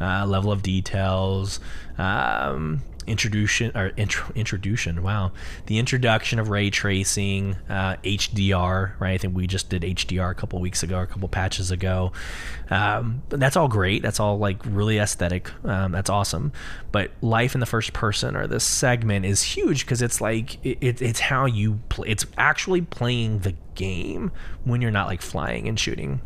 [0.00, 1.60] uh, level of details,
[1.98, 5.32] um, introduction or intro, introduction wow.
[5.66, 9.14] The introduction of ray tracing uh, hdr right?
[9.14, 12.12] I think we just did hdr a couple weeks ago a couple patches ago.
[12.70, 14.02] Um, that's all great.
[14.02, 15.50] That's all like really aesthetic.
[15.64, 16.52] Um, that's awesome.
[16.90, 21.02] But life in the first person or this segment is huge because it's like it,
[21.02, 24.30] it's how you play it's actually playing the game
[24.64, 26.20] when you're not like flying and shooting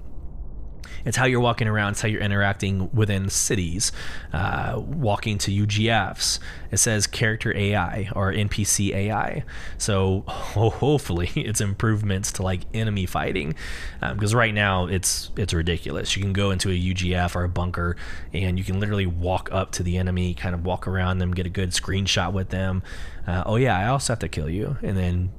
[1.04, 1.92] it's how you're walking around.
[1.92, 3.92] It's how you're interacting within cities,
[4.32, 6.38] uh, walking to UGFs.
[6.70, 9.44] It says character AI or NPC AI.
[9.78, 13.54] So hopefully it's improvements to like enemy fighting,
[14.00, 16.16] because um, right now it's it's ridiculous.
[16.16, 17.96] You can go into a UGF or a bunker
[18.32, 21.46] and you can literally walk up to the enemy, kind of walk around them, get
[21.46, 22.82] a good screenshot with them.
[23.26, 25.30] Uh, oh yeah, I also have to kill you, and then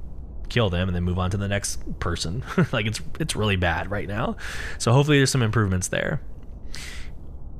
[0.48, 2.42] kill them and then move on to the next person.
[2.72, 4.36] like it's it's really bad right now.
[4.78, 6.20] So hopefully there's some improvements there.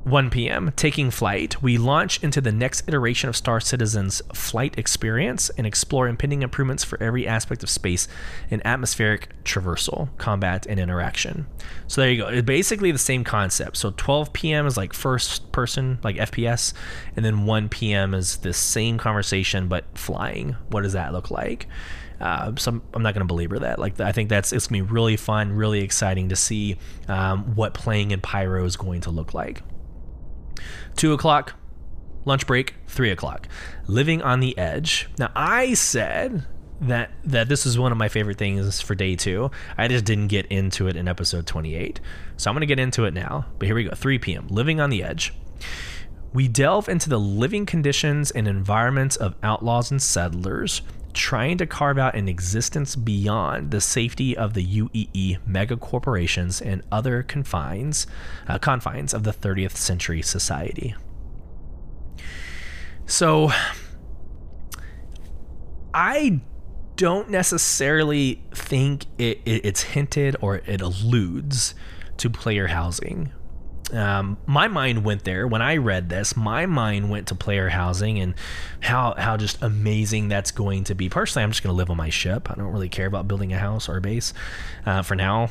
[0.03, 0.71] 1 p.m.
[0.75, 6.07] Taking flight, we launch into the next iteration of Star Citizen's flight experience and explore
[6.07, 8.07] impending improvements for every aspect of space
[8.49, 11.47] and atmospheric traversal, combat, and interaction.
[11.87, 12.29] So there you go.
[12.29, 13.77] It's basically the same concept.
[13.77, 14.65] So 12 p.m.
[14.65, 16.73] is like first person, like FPS,
[17.15, 18.13] and then 1 p.m.
[18.13, 20.55] is the same conversation but flying.
[20.69, 21.67] What does that look like?
[22.19, 23.79] Uh, I'm, I'm not going to belabor that.
[23.79, 26.77] Like I think that's it's going to be really fun, really exciting to see
[27.07, 29.61] um, what playing in Pyro is going to look like.
[30.95, 31.53] Two o'clock,
[32.25, 32.75] lunch break.
[32.87, 33.47] Three o'clock,
[33.87, 35.09] living on the edge.
[35.17, 36.45] Now I said
[36.81, 39.51] that that this is one of my favorite things for day two.
[39.77, 41.99] I just didn't get into it in episode 28,
[42.37, 43.45] so I'm going to get into it now.
[43.57, 43.91] But here we go.
[43.91, 44.47] 3 p.m.
[44.49, 45.33] Living on the edge.
[46.31, 51.97] We delve into the living conditions and environments of outlaws and settlers trying to carve
[51.97, 58.07] out an existence beyond the safety of the UEE mega corporations and other confines,
[58.47, 60.95] uh, confines of the 30th century society.
[63.05, 63.51] So,
[65.93, 66.41] I
[66.95, 71.73] don't necessarily think it, it, it's hinted or it alludes
[72.17, 73.31] to player housing
[73.93, 76.35] um, my mind went there when I read this.
[76.35, 78.33] My mind went to player housing and
[78.81, 81.09] how how just amazing that's going to be.
[81.09, 82.49] Personally, I'm just going to live on my ship.
[82.51, 84.33] I don't really care about building a house or a base
[84.85, 85.49] uh, for now.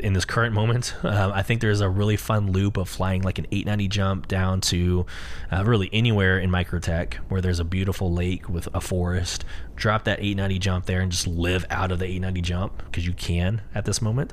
[0.00, 3.38] In this current moment, uh, I think there's a really fun loop of flying like
[3.38, 5.04] an 890 jump down to
[5.52, 9.44] uh, really anywhere in Microtech where there's a beautiful lake with a forest.
[9.76, 13.12] Drop that 890 jump there and just live out of the 890 jump because you
[13.12, 14.32] can at this moment.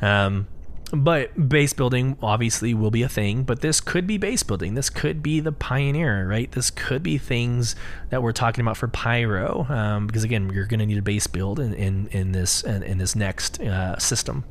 [0.00, 0.48] Um,
[0.92, 4.74] but base building obviously will be a thing, but this could be base building.
[4.74, 6.52] This could be the Pioneer, right?
[6.52, 7.74] This could be things
[8.10, 11.26] that we're talking about for Pyro, um, because again, you're going to need a base
[11.26, 14.44] build in in, in this in, in this next uh, system.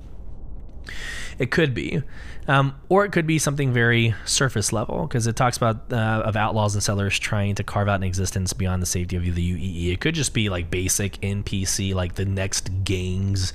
[1.42, 2.04] It could be.
[2.48, 6.36] Um, or it could be something very surface level because it talks about uh, of
[6.36, 9.92] outlaws and settlers trying to carve out an existence beyond the safety of the UEE.
[9.92, 13.54] It could just be like basic NPC, like the next gangs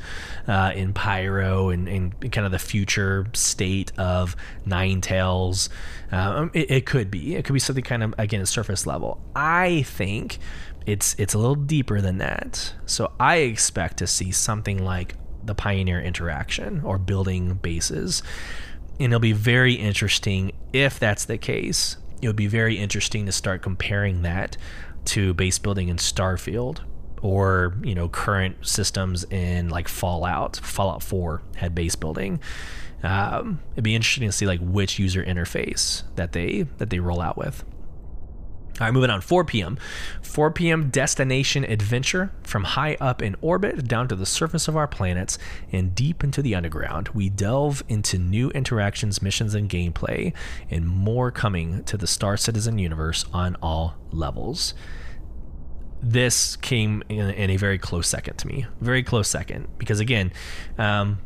[0.48, 5.68] uh, in Pyro and, and, kind of the future state of Nine Tails.
[6.10, 7.36] Um, it, it could be.
[7.36, 9.20] It could be something kind of again surface level.
[9.36, 10.38] I think
[10.86, 12.74] it's it's a little deeper than that.
[12.84, 15.14] So I expect to see something like
[15.46, 18.22] the Pioneer interaction or building bases.
[18.98, 21.96] And it'll be very interesting if that's the case.
[22.22, 24.56] It would be very interesting to start comparing that
[25.06, 26.80] to base building in Starfield
[27.22, 30.56] or you know current systems in like Fallout.
[30.56, 32.40] Fallout 4 had base building.
[33.02, 37.20] Um, it'd be interesting to see like which user interface that they that they roll
[37.20, 37.64] out with.
[38.78, 39.22] All right, moving on.
[39.22, 39.78] 4 p.m.
[40.20, 40.90] 4 p.m.
[40.90, 45.38] destination adventure from high up in orbit down to the surface of our planets
[45.72, 47.08] and deep into the underground.
[47.14, 50.34] We delve into new interactions, missions, and gameplay,
[50.70, 54.74] and more coming to the Star Citizen universe on all levels.
[56.02, 58.66] This came in, in a very close second to me.
[58.82, 59.68] Very close second.
[59.78, 60.32] Because again,
[60.76, 61.18] um,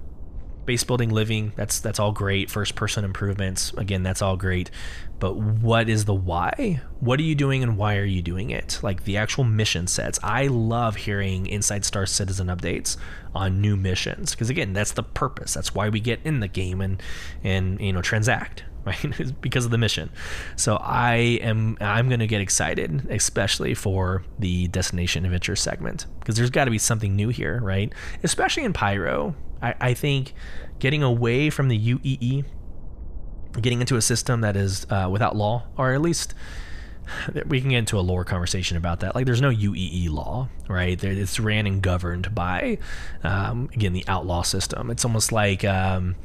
[0.70, 2.48] base building living that's that's all great.
[2.48, 4.70] First person improvements again that's all great.
[5.18, 6.80] But what is the why?
[7.00, 8.78] What are you doing and why are you doing it?
[8.80, 10.20] Like the actual mission sets.
[10.22, 12.96] I love hearing inside star citizen updates
[13.34, 15.54] on new missions because again that's the purpose.
[15.54, 17.02] That's why we get in the game and
[17.42, 19.40] and you know transact right?
[19.40, 20.08] Because of the mission.
[20.54, 26.36] So i am i'm going to get excited especially for the destination adventure segment because
[26.36, 27.92] there's got to be something new here right?
[28.22, 30.34] Especially in pyro I, I think
[30.78, 32.44] getting away from the UEE,
[33.60, 36.34] getting into a system that is uh, without law, or at least
[37.46, 39.14] we can get into a lore conversation about that.
[39.14, 41.02] Like, there's no UEE law, right?
[41.02, 42.78] It's ran and governed by,
[43.22, 44.90] um, again, the outlaw system.
[44.90, 46.16] It's almost like um,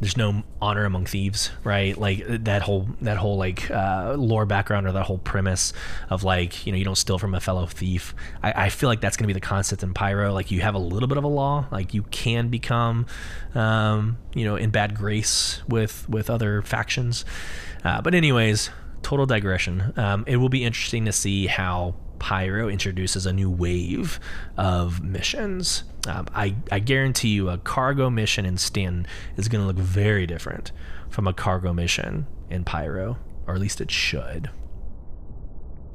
[0.00, 1.96] there's no honor among thieves, right?
[1.96, 5.72] Like that whole that whole like uh, lore background or that whole premise
[6.10, 8.14] of like you know you don't steal from a fellow thief.
[8.42, 10.32] I, I feel like that's going to be the concept in Pyro.
[10.32, 13.06] Like you have a little bit of a law, like you can become,
[13.54, 17.24] um, you know, in bad grace with with other factions.
[17.84, 18.70] Uh, but anyways
[19.06, 19.92] total digression.
[19.96, 24.18] Um, it will be interesting to see how Pyro introduces a new wave
[24.56, 25.84] of missions.
[26.08, 30.26] Um, I, I guarantee you a cargo mission in Stanton is going to look very
[30.26, 30.72] different
[31.08, 34.50] from a cargo mission in Pyro, or at least it should.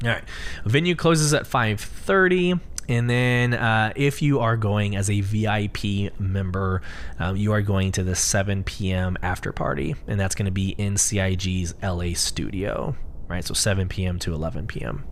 [0.04, 0.24] All right,
[0.64, 2.62] venue closes at 5:30.
[2.92, 6.82] And then, uh, if you are going as a VIP member,
[7.20, 9.18] um, you are going to the 7 p.m.
[9.24, 12.94] after party, and that's going to be in CIG's LA studio,
[13.30, 13.46] right?
[13.46, 14.20] So 7 p.m.
[14.20, 15.06] to 11 p.m.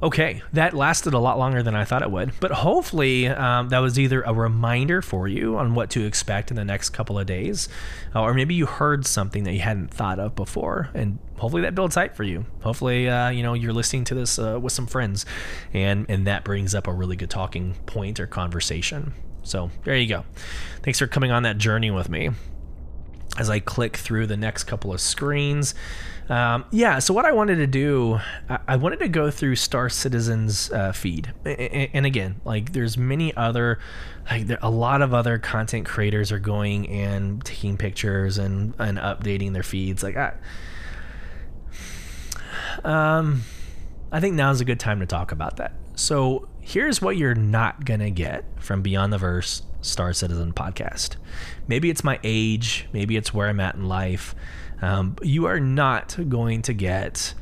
[0.00, 3.80] Okay, that lasted a lot longer than I thought it would, but hopefully um, that
[3.80, 7.26] was either a reminder for you on what to expect in the next couple of
[7.26, 7.68] days,
[8.14, 11.74] uh, or maybe you heard something that you hadn't thought of before, and hopefully that
[11.74, 12.46] builds hype for you.
[12.62, 15.26] Hopefully, uh, you know you're listening to this uh, with some friends,
[15.74, 19.14] and and that brings up a really good talking point or conversation.
[19.42, 20.24] So there you go.
[20.84, 22.30] Thanks for coming on that journey with me
[23.36, 25.74] as I click through the next couple of screens.
[26.28, 28.20] Um, yeah, so what I wanted to do,
[28.66, 33.78] I, wanted to go through Star Citizen's uh, feed, and, again, like there's many other,
[34.30, 38.98] like there, a lot of other content creators are going and taking pictures and and
[38.98, 40.02] updating their feeds.
[40.02, 40.34] Like I,
[42.84, 43.42] um,
[44.12, 45.72] I think now's a good time to talk about that.
[45.94, 51.16] So here's what you're not gonna get from Beyond the Verse Star Citizen podcast.
[51.66, 54.34] Maybe it's my age, maybe it's where I'm at in life.
[54.82, 57.34] Um, you are not going to get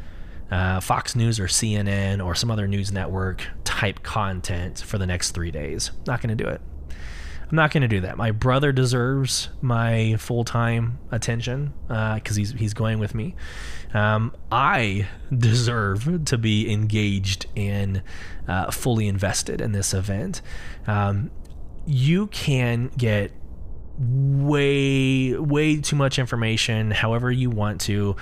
[0.51, 5.33] uh, Fox News or CNN or some other news network type content for the next
[5.33, 5.91] three days.
[6.07, 6.61] Not going to do it.
[7.49, 8.17] I'm not going to do that.
[8.17, 13.37] My brother deserves my full time attention because uh, he's he's going with me.
[13.95, 15.07] Um, I
[15.37, 18.03] deserve to be engaged and
[18.49, 20.43] uh, fully invested in this event.
[20.89, 21.31] Um,
[21.87, 23.31] you can get
[23.99, 28.15] way way too much information however you want to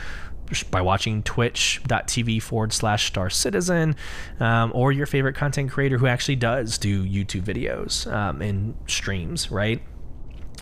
[0.71, 3.97] by watching twitch.tv forward slash star citizen
[4.41, 9.51] um, or your favorite content creator who actually does do youtube videos um, and streams
[9.51, 9.83] right?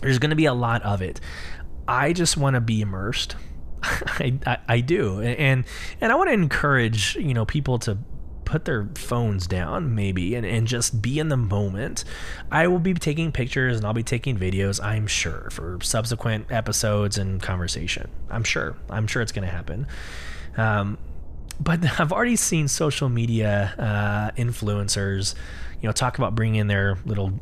[0.01, 1.21] There's going to be a lot of it.
[1.87, 3.35] I just want to be immersed.
[3.83, 5.21] I, I, I do.
[5.21, 5.65] And
[5.99, 7.97] and i want to encourage you know people to
[8.53, 12.03] put their phones down maybe and, and just be in the moment.
[12.51, 17.17] I will be taking pictures and I'll be taking videos, I'm sure, for subsequent episodes
[17.17, 18.11] and conversation.
[18.29, 18.75] I'm sure.
[18.91, 19.87] I'm sure it's going to happen.
[20.55, 20.99] Um,
[21.59, 25.33] but I've already seen social media uh, influencers,
[25.81, 27.33] you know, talk about bringing in their little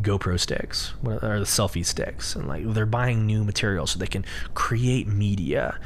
[0.00, 4.24] GoPro sticks or the selfie sticks, and like they're buying new material so they can
[4.54, 5.78] create media.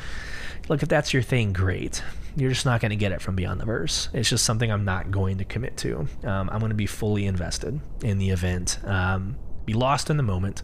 [0.70, 2.03] Look, if that's your thing, great
[2.37, 4.09] you're just not going to get it from Beyond the Verse.
[4.12, 6.09] It's just something I'm not going to commit to.
[6.24, 10.22] Um, I'm going to be fully invested in the event, um, be lost in the
[10.22, 10.62] moment.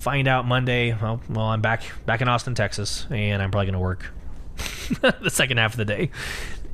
[0.00, 0.96] Find out Monday.
[1.00, 4.12] Well, well, I'm back back in Austin, Texas, and I'm probably going to work
[5.20, 6.10] the second half of the day.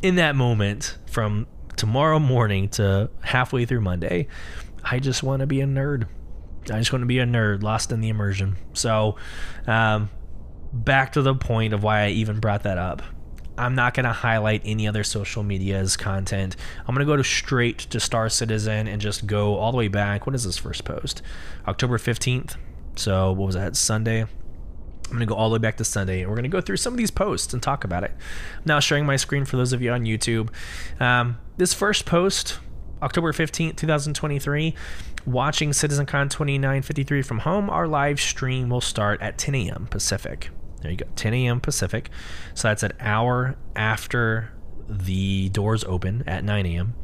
[0.02, 1.46] In that moment, from
[1.76, 4.28] tomorrow morning to halfway through Monday,
[4.84, 6.06] I just want to be a nerd.
[6.70, 8.56] I just want to be a nerd, lost in the immersion.
[8.72, 9.16] So,
[9.66, 10.10] um,
[10.72, 13.02] back to the point of why I even brought that up.
[13.58, 16.56] I'm not going to highlight any other social media's content.
[16.80, 19.88] I'm going to go to straight to Star Citizen and just go all the way
[19.88, 20.26] back.
[20.26, 21.22] What is this first post?
[21.66, 22.56] October 15th.
[22.96, 23.76] So, what was that?
[23.76, 24.22] Sunday.
[24.22, 26.60] I'm going to go all the way back to Sunday and we're going to go
[26.60, 28.10] through some of these posts and talk about it.
[28.56, 30.50] I'm now sharing my screen for those of you on YouTube.
[31.00, 32.58] Um, this first post,
[33.02, 34.74] October 15th, 2023,
[35.24, 39.86] watching CitizenCon 2953 from home, our live stream will start at 10 a.m.
[39.88, 40.50] Pacific.
[40.86, 41.60] There you go, 10 a.m.
[41.60, 42.10] Pacific.
[42.54, 44.52] So that's an hour after
[44.88, 46.94] the doors open at 9 a.m.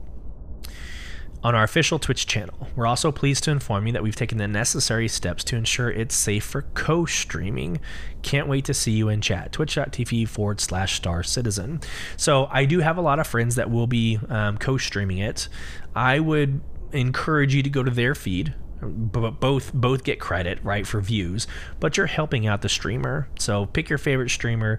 [1.43, 4.47] On our official Twitch channel, we're also pleased to inform you that we've taken the
[4.47, 7.81] necessary steps to ensure it's safe for co streaming.
[8.23, 9.51] Can't wait to see you in chat.
[9.51, 11.81] Twitch.tv forward slash star citizen.
[12.17, 15.49] So, I do have a lot of friends that will be um, co streaming it.
[15.97, 16.61] I would
[16.93, 21.47] encourage you to go to their feed but both both get credit right for views
[21.81, 23.29] but you're helping out the streamer.
[23.39, 24.79] So pick your favorite streamer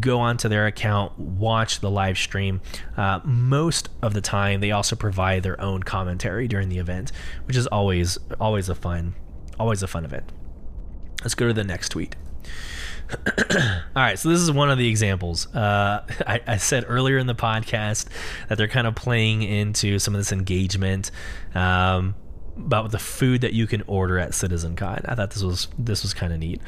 [0.00, 2.60] go onto their account watch the live stream.
[2.96, 7.12] Uh, most of the time they also provide their own commentary during the event
[7.44, 9.14] which is always always a fun
[9.58, 10.32] always a fun event.
[11.22, 12.14] Let's go to the next tweet.
[13.56, 15.54] All right, so this is one of the examples.
[15.54, 18.08] Uh, I, I, said earlier in the podcast
[18.48, 21.10] that they're kind of playing into some of this engagement.
[21.54, 22.14] Um,
[22.56, 25.04] about the food that you can order at Citizen CitizenCon.
[25.08, 26.60] I thought this was this was kind of neat.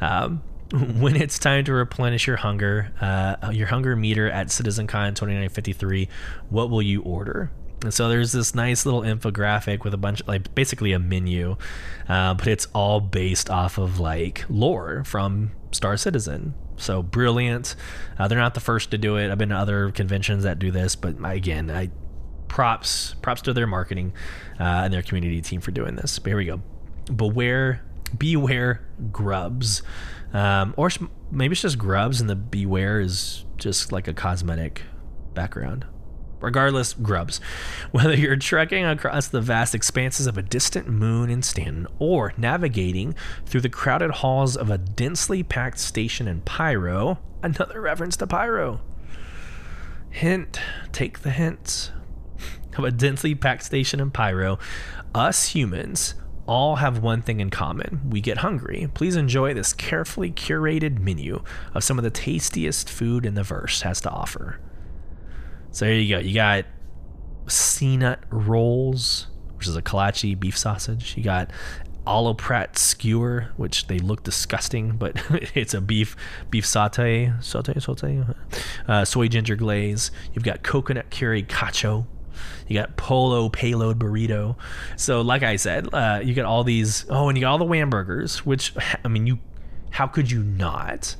[0.00, 5.16] Um, when it's time to replenish your hunger, uh, your hunger meter at Citizen CitizenCon
[5.16, 6.08] 2953,
[6.48, 7.50] what will you order?
[7.82, 11.56] And so there's this nice little infographic with a bunch, like basically a menu,
[12.08, 16.54] uh, but it's all based off of like lore from Star Citizen.
[16.76, 17.74] So brilliant.
[18.18, 19.30] Uh, they're not the first to do it.
[19.30, 21.90] I've been to other conventions that do this, but again, I
[22.50, 24.12] props props to their marketing
[24.58, 26.18] uh, and their community team for doing this.
[26.18, 26.60] But here we go.
[27.14, 27.82] Beware,
[28.18, 29.82] beware grubs,
[30.34, 30.90] um, or
[31.30, 34.82] maybe it's just grubs, and the beware is just like a cosmetic
[35.32, 35.86] background.
[36.40, 37.38] Regardless, grubs.
[37.92, 43.14] Whether you're trekking across the vast expanses of a distant moon in Stanton or navigating
[43.46, 48.80] through the crowded halls of a densely packed station in Pyro, another reference to Pyro.
[50.10, 50.60] Hint,
[50.92, 51.92] take the hints.
[52.76, 54.58] Of a densely packed station in Pyro,
[55.14, 56.14] us humans
[56.46, 58.00] all have one thing in common.
[58.10, 58.90] We get hungry.
[58.94, 61.42] Please enjoy this carefully curated menu
[61.74, 64.58] of some of the tastiest food in the verse has to offer.
[65.70, 66.20] So there you go.
[66.20, 66.64] You got
[67.46, 71.16] CNUT rolls, which is a kolache beef sausage.
[71.16, 71.52] You got
[72.38, 75.22] Prat skewer, which they look disgusting, but
[75.54, 76.16] it's a beef
[76.50, 78.24] beef saute, saute, saute,
[78.88, 80.10] uh, soy ginger glaze.
[80.34, 82.06] You've got coconut curry cacho.
[82.68, 84.56] You got polo payload burrito.
[84.96, 87.04] So, like I said, uh, you got all these.
[87.08, 88.74] Oh, and you got all the wham burgers, which
[89.04, 89.38] I mean, you
[89.90, 91.16] how could you not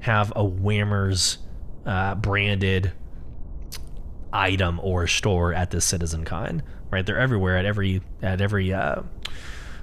[0.00, 1.38] have a Whammers
[1.84, 2.92] uh, branded
[4.32, 7.04] item or store at this Citizen Con, right?
[7.04, 9.02] They're everywhere at every at every uh,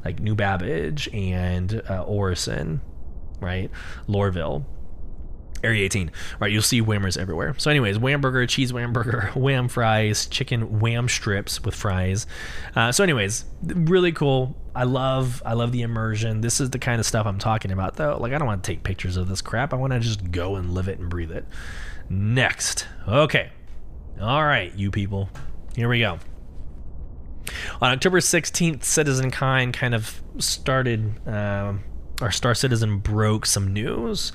[0.04, 2.82] like New Babbage and uh, Orison,
[3.40, 3.70] right?
[4.08, 4.66] Lorville.
[5.64, 6.52] Area 18, right?
[6.52, 7.56] You'll see whammers everywhere.
[7.58, 12.28] So, anyways, wham burger, cheese wham burger, wham fries, chicken wham strips with fries.
[12.76, 14.56] Uh, so, anyways, really cool.
[14.76, 16.42] I love, I love the immersion.
[16.42, 18.18] This is the kind of stuff I'm talking about, though.
[18.20, 19.74] Like, I don't want to take pictures of this crap.
[19.74, 21.46] I want to just go and live it and breathe it.
[22.10, 23.52] Next, okay,
[24.22, 25.30] all right, you people.
[25.76, 26.20] Here we go.
[27.82, 31.74] On October 16th, CitizenCon kind of started, uh,
[32.22, 34.34] or Star Citizen broke some news.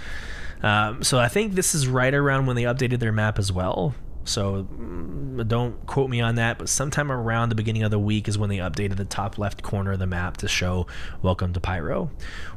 [0.62, 3.94] Um, so I think this is right around when they updated their map as well.
[4.24, 8.28] So mm, don't quote me on that, but sometime around the beginning of the week
[8.28, 10.86] is when they updated the top left corner of the map to show
[11.22, 12.10] Welcome to Pyro.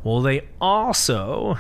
[0.04, 1.58] Well, they also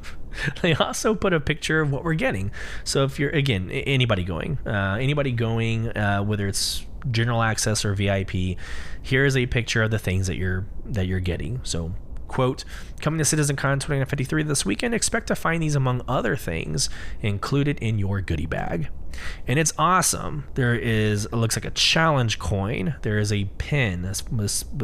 [0.62, 2.50] they also put a picture of what we're getting.
[2.84, 7.94] So if you're again anybody going, uh, anybody going, uh, whether it's general access or
[7.94, 8.56] VIP,
[9.02, 11.60] here is a picture of the things that you're that you're getting.
[11.64, 11.92] So
[12.30, 12.64] Quote,
[13.00, 16.88] coming to CitizenCon 2053 this weekend, expect to find these among other things
[17.22, 18.88] included in your goodie bag.
[19.48, 20.44] And it's awesome.
[20.54, 22.94] There is, it looks like a challenge coin.
[23.02, 24.22] There is a pin that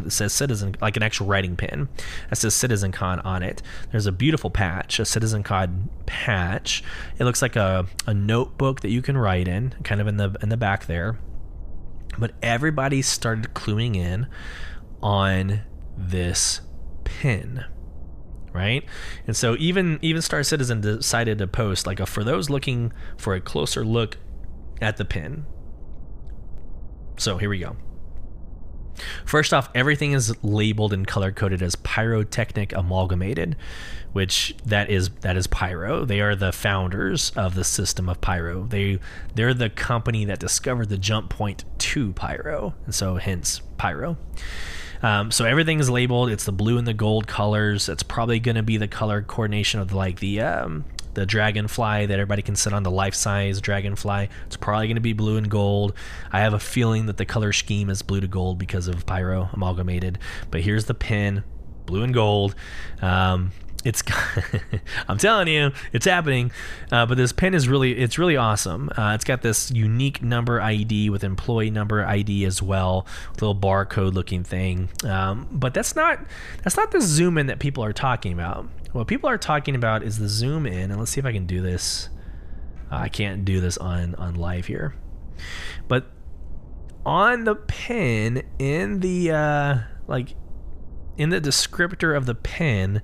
[0.08, 1.88] says Citizen, like an actual writing pin
[2.30, 3.62] that says CitizenCon on it.
[3.92, 6.82] There's a beautiful patch, a CitizenCon patch.
[7.16, 10.36] It looks like a, a notebook that you can write in, kind of in the
[10.42, 11.20] in the back there.
[12.18, 14.26] But everybody started cluing in
[15.00, 15.60] on
[15.96, 16.60] this
[17.06, 17.64] pin
[18.52, 18.84] right
[19.26, 23.34] and so even even star citizen decided to post like a, for those looking for
[23.34, 24.18] a closer look
[24.80, 25.46] at the pin
[27.16, 27.76] so here we go
[29.24, 33.56] First off, everything is labeled and color coded as pyrotechnic amalgamated,
[34.12, 36.04] which that is that is Pyro.
[36.04, 38.66] They are the founders of the system of Pyro.
[38.66, 38.98] They
[39.34, 44.16] they're the company that discovered the jump point to Pyro, and so hence Pyro.
[45.06, 46.30] Um, so everything is labeled.
[46.30, 47.88] It's the blue and the gold colors.
[47.88, 50.84] It's probably going to be the color coordination of the, like the um,
[51.14, 54.28] the dragonfly that everybody can sit on the life size dragonfly.
[54.46, 55.94] It's probably going to be blue and gold.
[56.32, 59.48] I have a feeling that the color scheme is blue to gold because of pyro
[59.52, 60.18] amalgamated.
[60.50, 61.44] But here's the pin,
[61.86, 62.56] blue and gold.
[63.00, 63.52] Um,
[63.86, 64.02] it's
[65.08, 66.50] I'm telling you, it's happening.
[66.90, 68.90] Uh, but this pen is really it's really awesome.
[68.96, 73.06] Uh, it's got this unique number ID with employee number ID as well,
[73.40, 74.88] little barcode looking thing.
[75.04, 76.18] Um, but that's not
[76.64, 78.68] that's not the zoom in that people are talking about.
[78.92, 81.46] What people are talking about is the zoom in, and let's see if I can
[81.46, 82.08] do this.
[82.90, 84.96] Uh, I can't do this on on live here,
[85.86, 86.10] but
[87.04, 89.78] on the pen in the uh,
[90.08, 90.34] like
[91.16, 93.02] in the descriptor of the pen that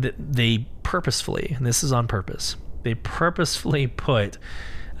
[0.00, 4.38] they purposefully, and this is on purpose, they purposefully put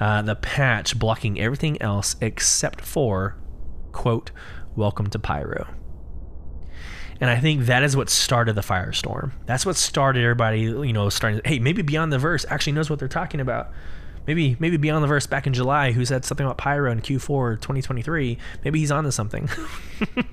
[0.00, 3.36] uh, the patch blocking everything else except for,
[3.92, 4.30] quote,
[4.76, 5.66] welcome to Pyro.
[7.20, 9.32] And I think that is what started the firestorm.
[9.46, 11.40] That's what started everybody, you know, starting.
[11.44, 13.72] Hey, maybe Beyond the Verse actually knows what they're talking about.
[14.26, 17.56] Maybe maybe Beyond the Verse back in July, who said something about Pyro in Q4
[17.56, 18.38] 2023.
[18.64, 19.48] Maybe he's onto something.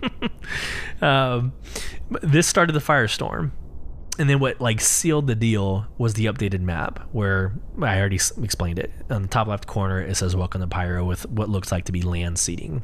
[1.01, 1.53] um,
[2.21, 3.51] this started the firestorm,
[4.17, 8.79] and then what like sealed the deal was the updated map where I already explained
[8.79, 8.91] it.
[9.09, 11.91] On the top left corner, it says "Welcome to Pyro" with what looks like to
[11.91, 12.83] be land seating.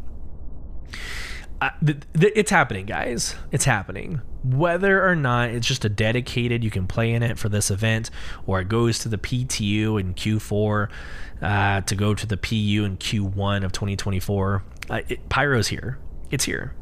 [1.61, 3.35] Uh, th- th- it's happening, guys.
[3.51, 4.21] It's happening.
[4.43, 8.09] Whether or not it's just a dedicated, you can play in it for this event,
[8.47, 10.89] or it goes to the PTU in Q4
[11.41, 14.63] uh, to go to the PU in Q1 of 2024.
[14.89, 15.99] Uh, it, Pyro's here.
[16.31, 16.73] It's here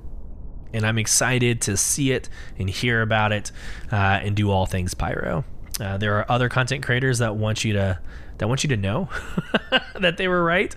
[0.74, 3.51] and I'm excited to see it and hear about it
[3.91, 5.43] uh, and do all things pyro.
[5.80, 7.99] Uh, there are other content creators that want you to
[8.38, 9.09] that want you to know
[9.99, 10.76] that they were right.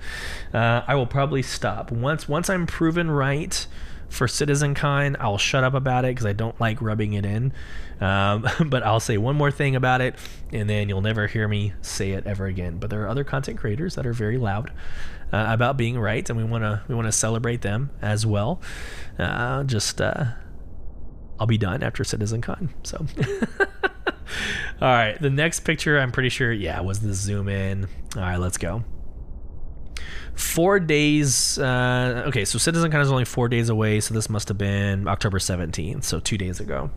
[0.52, 3.66] Uh, I will probably stop once once I'm proven right
[4.08, 5.16] for CitizenCon.
[5.18, 7.52] I'll shut up about it because I don't like rubbing it in.
[8.00, 10.16] Um, but I'll say one more thing about it,
[10.52, 12.78] and then you'll never hear me say it ever again.
[12.78, 14.72] But there are other content creators that are very loud
[15.32, 18.60] uh, about being right, and we want to we want to celebrate them as well.
[19.18, 20.26] Uh, just uh,
[21.38, 22.70] I'll be done after Citizen CitizenCon.
[22.82, 23.06] So.
[24.80, 27.86] All right, the next picture I'm pretty sure, yeah, was the zoom in.
[28.16, 28.82] All right, let's go
[30.34, 31.58] four days.
[31.58, 35.08] Uh, okay, so Citizen CitizenCon is only four days away, so this must have been
[35.08, 36.90] October 17th, so two days ago.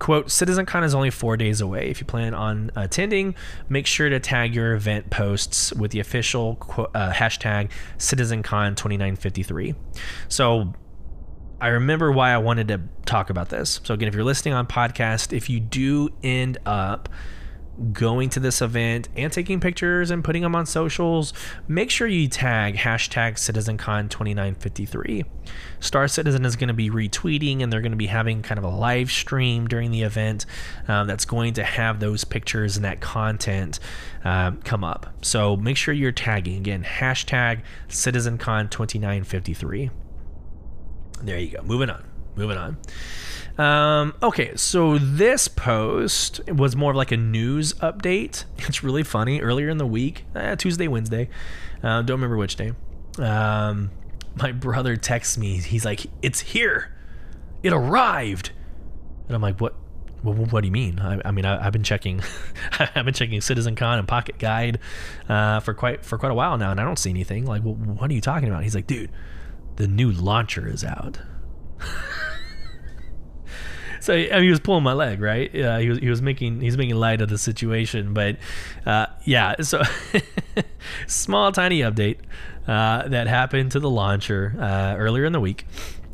[0.00, 1.90] Quote, CitizenCon is only four days away.
[1.90, 3.34] If you plan on attending,
[3.68, 6.56] make sure to tag your event posts with the official
[6.94, 9.76] uh, hashtag CitizenCon2953.
[10.28, 10.72] So
[11.60, 13.80] I remember why I wanted to talk about this.
[13.84, 17.10] So again, if you're listening on podcast, if you do end up
[17.92, 21.32] going to this event and taking pictures and putting them on socials,
[21.68, 25.24] make sure you tag hashtag CitizenCon2953.
[25.80, 28.64] Star Citizen is going to be retweeting and they're going to be having kind of
[28.64, 30.46] a live stream during the event
[30.88, 33.80] um, that's going to have those pictures and that content
[34.24, 35.14] um, come up.
[35.22, 39.90] So make sure you're tagging again, hashtag CitizenCon2953.
[41.22, 41.62] There you go.
[41.62, 42.04] Moving on.
[42.36, 42.78] Moving on.
[43.60, 48.44] Um, okay, so this post was more of like a news update.
[48.70, 49.40] It's really funny.
[49.40, 51.28] Earlier in the week, eh, Tuesday, Wednesday,
[51.82, 52.72] uh, don't remember which day.
[53.18, 53.90] Um,
[54.36, 55.58] my brother texts me.
[55.58, 56.94] He's like, "It's here.
[57.62, 58.52] It arrived."
[59.26, 59.74] And I'm like, "What?
[60.22, 62.22] What, do you mean?" I, I mean, I, have been checking.
[62.78, 64.78] I've been checking CitizenCon and Pocket Guide
[65.28, 67.44] uh, for quite for quite a while now, and I don't see anything.
[67.44, 68.62] Like, well, what are you talking about?
[68.62, 69.10] He's like, "Dude,
[69.76, 71.18] the new launcher is out."
[74.04, 75.50] so I mean, he was pulling my leg, right?
[75.52, 78.36] He was he was making he's making light of the situation, but
[78.86, 79.60] uh, yeah.
[79.60, 79.82] So
[81.06, 82.18] small tiny update
[82.66, 85.66] uh, that happened to the launcher uh, earlier in the week.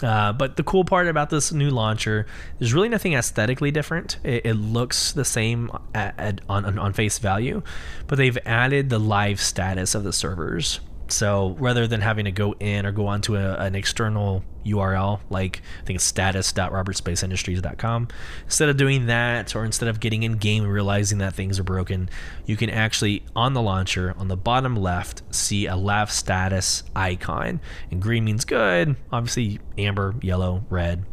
[0.02, 2.26] Uh, but the cool part about this new launcher,
[2.58, 4.18] there's really nothing aesthetically different.
[4.24, 7.62] It, it looks the same at, at, on, on face value,
[8.06, 10.80] but they've added the live status of the servers.
[11.08, 15.62] So rather than having to go in or go onto a, an external URL, like
[15.82, 18.08] I think it's status.robertspaceindustries.com,
[18.44, 21.64] instead of doing that, or instead of getting in game and realizing that things are
[21.64, 22.08] broken,
[22.44, 27.60] you can actually on the launcher on the bottom left see a live status icon.
[27.90, 31.06] And green means good, obviously amber, yellow, red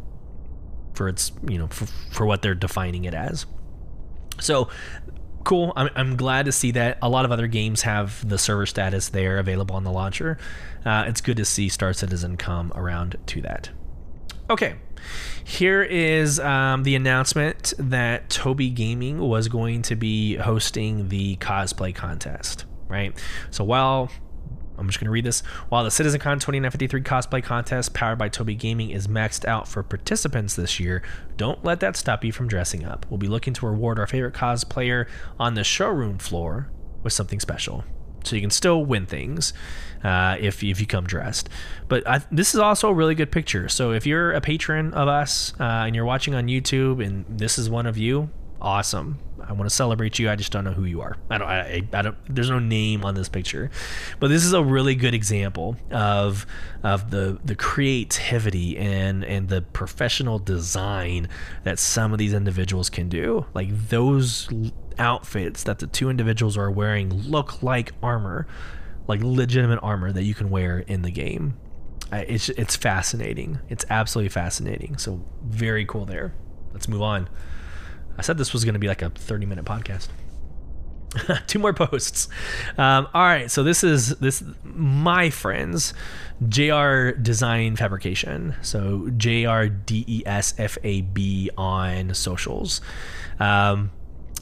[0.93, 3.45] for its you know for, for what they're defining it as.
[4.39, 4.69] So
[5.43, 5.73] cool.
[5.75, 6.97] I'm, I'm glad to see that.
[7.01, 10.37] A lot of other games have the server status there available on the launcher.
[10.85, 13.69] Uh, it's good to see Star Citizen come around to that.
[14.49, 14.75] Okay,
[15.43, 21.93] here is um, the announcement that Tobii Gaming was going to be hosting the cosplay
[21.93, 22.65] contest.
[22.87, 23.17] Right.
[23.49, 24.11] So while
[24.77, 25.41] I'm just going to read this.
[25.69, 30.55] While the CitizenCon 2953 cosplay contest powered by Tobii Gaming is maxed out for participants
[30.55, 31.01] this year,
[31.37, 33.05] don't let that stop you from dressing up.
[33.09, 35.07] We'll be looking to reward our favorite cosplayer
[35.39, 36.69] on the showroom floor
[37.03, 37.83] with something special.
[38.23, 39.53] So you can still win things
[40.03, 41.49] uh, if, if you come dressed.
[41.87, 43.67] But I, this is also a really good picture.
[43.69, 47.57] So if you're a patron of us uh, and you're watching on YouTube and this
[47.57, 48.29] is one of you,
[48.61, 49.19] awesome.
[49.47, 50.29] I want to celebrate you.
[50.29, 51.17] I just don't know who you are.
[51.29, 51.47] I don't.
[51.47, 52.17] I, I don't.
[52.27, 53.69] There's no name on this picture,
[54.19, 56.45] but this is a really good example of
[56.83, 61.27] of the the creativity and and the professional design
[61.63, 63.45] that some of these individuals can do.
[63.53, 64.49] Like those
[64.97, 68.47] outfits that the two individuals are wearing look like armor,
[69.07, 71.57] like legitimate armor that you can wear in the game.
[72.11, 73.59] It's it's fascinating.
[73.69, 74.97] It's absolutely fascinating.
[74.97, 76.33] So very cool there.
[76.73, 77.29] Let's move on.
[78.17, 80.09] I said this was going to be like a 30 minute podcast.
[81.47, 82.27] two more posts.
[82.77, 85.93] Um, all right, so this is this my friends,
[86.47, 88.55] JR Design Fabrication.
[88.61, 92.81] So J R D E S F A B on socials.
[93.39, 93.91] Um,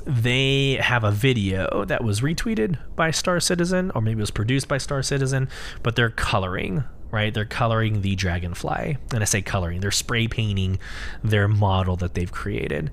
[0.05, 4.67] they have a video that was retweeted by Star Citizen, or maybe it was produced
[4.67, 5.47] by Star Citizen,
[5.83, 7.33] but they're coloring right?
[7.33, 8.97] They're coloring the dragonfly.
[9.13, 10.79] And I say coloring, they're spray painting
[11.23, 12.91] their model that they've created.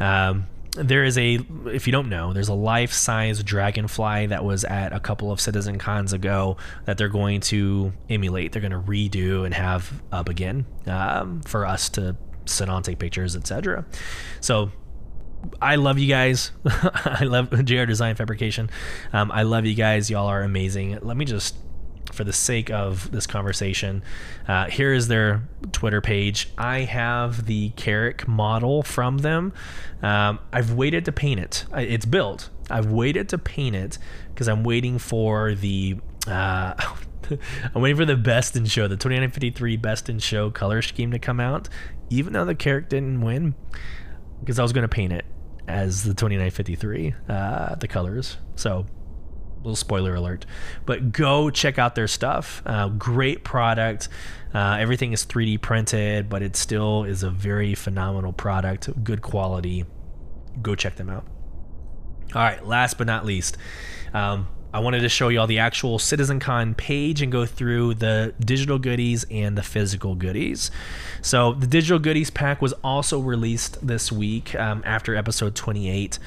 [0.00, 4.64] Um, there is a, if you don't know, there's a life size dragonfly that was
[4.64, 8.52] at a couple of Citizen Cons ago that they're going to emulate.
[8.52, 12.16] They're going to redo and have up again um, for us to
[12.46, 13.86] sit on, take pictures, etc.
[14.40, 14.70] So
[15.60, 16.52] I love you guys.
[16.64, 18.70] I love JR Design Fabrication.
[19.12, 20.10] Um, I love you guys.
[20.10, 20.98] Y'all are amazing.
[21.02, 21.56] Let me just
[22.12, 24.02] for the sake of this conversation,
[24.46, 26.50] uh, here is their Twitter page.
[26.56, 29.52] I have the Carrack model from them.
[30.02, 31.64] Um, I've waited to paint it.
[31.74, 32.50] It's built.
[32.70, 33.98] I've waited to paint it
[34.30, 35.96] because I'm waiting for the.
[36.26, 36.74] Uh,
[37.74, 41.18] I'm waiting for the best in show, the 2953 best in show color scheme to
[41.18, 41.68] come out,
[42.08, 43.54] even though the Carrack didn't win,
[44.40, 45.26] because I was going to paint it
[45.66, 48.38] as the 2953, uh, the colors.
[48.56, 48.86] So
[49.58, 50.46] little spoiler alert
[50.86, 54.08] but go check out their stuff uh, great product
[54.54, 59.84] uh, everything is 3d printed but it still is a very phenomenal product good quality
[60.62, 61.26] go check them out
[62.34, 63.56] all right last but not least
[64.14, 68.34] um, I wanted to show you all the actual CitizenCon page and go through the
[68.38, 70.70] digital goodies and the physical goodies.
[71.22, 76.18] So, the digital goodies pack was also released this week um, after episode 28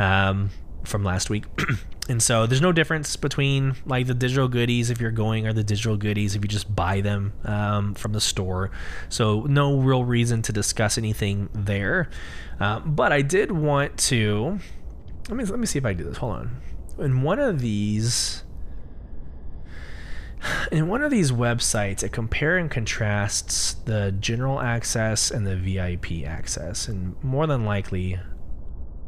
[0.00, 0.50] um,
[0.82, 1.44] from last week.
[2.08, 5.64] And so there's no difference between like the digital goodies if you're going or the
[5.64, 8.70] digital goodies if you just buy them um, from the store.
[9.08, 12.10] So no real reason to discuss anything there.
[12.60, 14.58] Uh, but I did want to
[15.28, 16.18] let me let me see if I do this.
[16.18, 16.60] Hold on.
[16.98, 18.44] In one of these
[20.72, 26.26] in one of these websites, it compare and contrasts the general access and the VIP
[26.26, 28.18] access, and more than likely,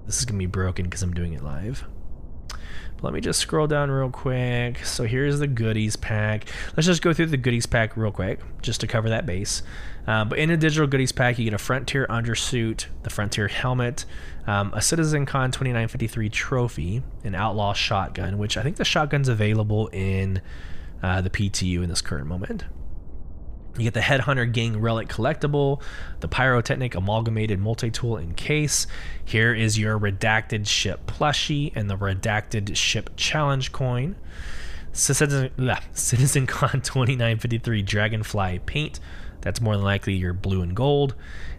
[0.07, 1.85] this is gonna be broken because I'm doing it live.
[3.03, 4.85] Let me just scroll down real quick.
[4.85, 6.49] So here's the goodies pack.
[6.77, 9.63] Let's just go through the goodies pack real quick, just to cover that base.
[10.07, 14.05] Uh, but in a digital goodies pack, you get a Frontier undersuit, the Frontier helmet,
[14.47, 19.89] um, a Citizen Con 2953 trophy, an Outlaw shotgun, which I think the shotgun's available
[19.89, 20.41] in
[21.03, 22.65] uh, the PTU in this current moment.
[23.79, 25.83] You get the Headhunter Gang Relic Collectible,
[26.21, 28.87] the Pyrotechnic Amalgamated Multi-Tool in case.
[29.25, 34.17] Here is your Redacted Ship plushie and the Redacted Ship Challenge coin.
[34.93, 35.51] Citizen,
[35.93, 38.99] Citizen Con 2953 Dragonfly paint.
[39.43, 41.15] That's more than likely your blue and gold.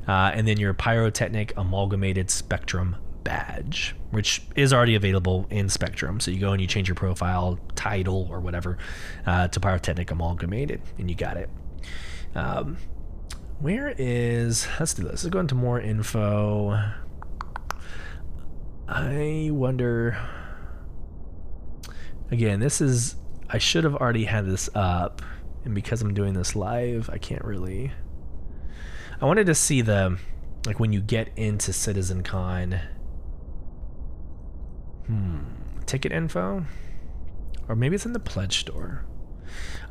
[0.08, 6.20] Uh, and then your Pyrotechnic Amalgamated Spectrum badge, which is already available in Spectrum.
[6.20, 8.78] So you go and you change your profile title or whatever
[9.26, 11.50] uh, to Pyrotechnic Amalgamated, and you got it.
[12.36, 12.78] Um,
[13.60, 14.68] where is?
[14.80, 15.24] Let's do this.
[15.24, 16.80] Let's go into more info.
[18.88, 20.18] I wonder.
[22.32, 23.16] Again, this is.
[23.50, 25.22] I should have already had this up,
[25.66, 27.92] and because I'm doing this live, I can't really.
[29.20, 30.18] I wanted to see the,
[30.66, 32.80] like when you get into CitizenCon.
[35.08, 35.40] Hmm,
[35.86, 36.66] ticket info,
[37.68, 39.06] or maybe it's in the pledge store.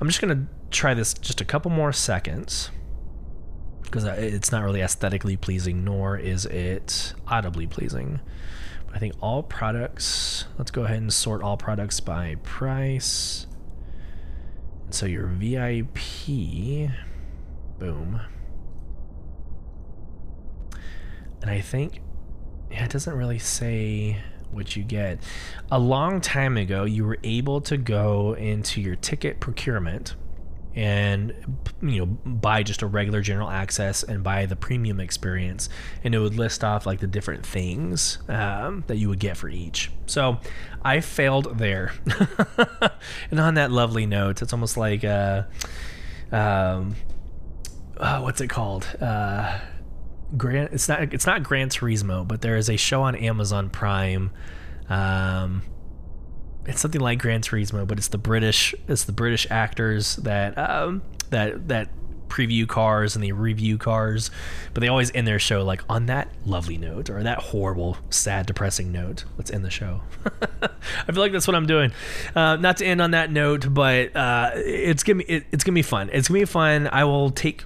[0.00, 2.70] I'm just gonna try this just a couple more seconds
[3.82, 8.20] because it's not really aesthetically pleasing, nor is it audibly pleasing.
[8.86, 13.46] But I think all products, let's go ahead and sort all products by price.
[14.84, 16.90] And So your VIP,
[17.78, 18.20] boom.
[21.42, 22.00] And I think,
[22.70, 24.20] yeah, it doesn't really say
[24.51, 25.18] what you get.
[25.70, 30.14] A long time ago, you were able to go into your ticket procurement
[30.76, 31.32] and
[31.80, 35.70] you know buy just a regular general access and buy the premium experience
[36.05, 39.49] and it would list off like the different things um, that you would get for
[39.49, 39.90] each.
[40.05, 40.38] So
[40.82, 41.92] i failed there.
[43.30, 45.44] And on that lovely note it's almost like uh,
[46.30, 46.94] um,
[47.97, 48.86] uh, what's it called?
[49.01, 49.59] Uh,
[50.32, 54.30] It's not it's not Gran Turismo, but there is a show on Amazon Prime
[54.88, 55.62] um,
[56.64, 61.02] it's something like Gran Turismo, but it's the British it's the British actors that um,
[61.30, 61.88] that that
[62.28, 64.32] preview cars and they review cars,
[64.74, 68.46] but they always end their show like on that lovely note or that horrible, sad,
[68.46, 69.24] depressing note.
[69.38, 70.00] Let's end the show.
[70.62, 71.92] I feel like that's what I'm doing.
[72.34, 75.74] Uh, not to end on that note, but uh, it's gonna be it, it's gonna
[75.74, 76.10] be fun.
[76.12, 76.88] It's gonna be fun.
[76.90, 77.64] I will take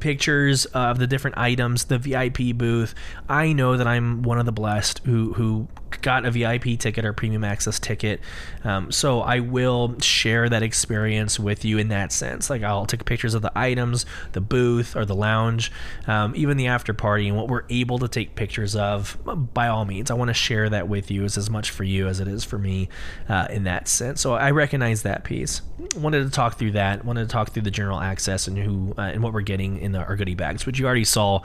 [0.00, 2.94] pictures of the different items, the VIP booth.
[3.28, 5.68] I know that I'm one of the blessed who who
[6.02, 8.20] got a VIP ticket or premium access ticket.
[8.64, 12.50] Um, so I will share that experience with you in that sense.
[12.50, 15.72] Like I'll take pictures of the items, the booth or the lounge,
[16.06, 19.18] um, even the after party, and what we're able to take pictures of.
[19.54, 21.24] By all means, I want to share that with you.
[21.24, 22.88] It's as much for you as it is for me
[23.28, 24.20] uh, in that sense.
[24.20, 25.62] So I recognize that piece.
[25.96, 27.04] Wanted to talk through that.
[27.04, 29.92] Wanted to talk through the general access and who uh, and what we're getting in
[29.92, 31.42] the, our goodie bags, which you already saw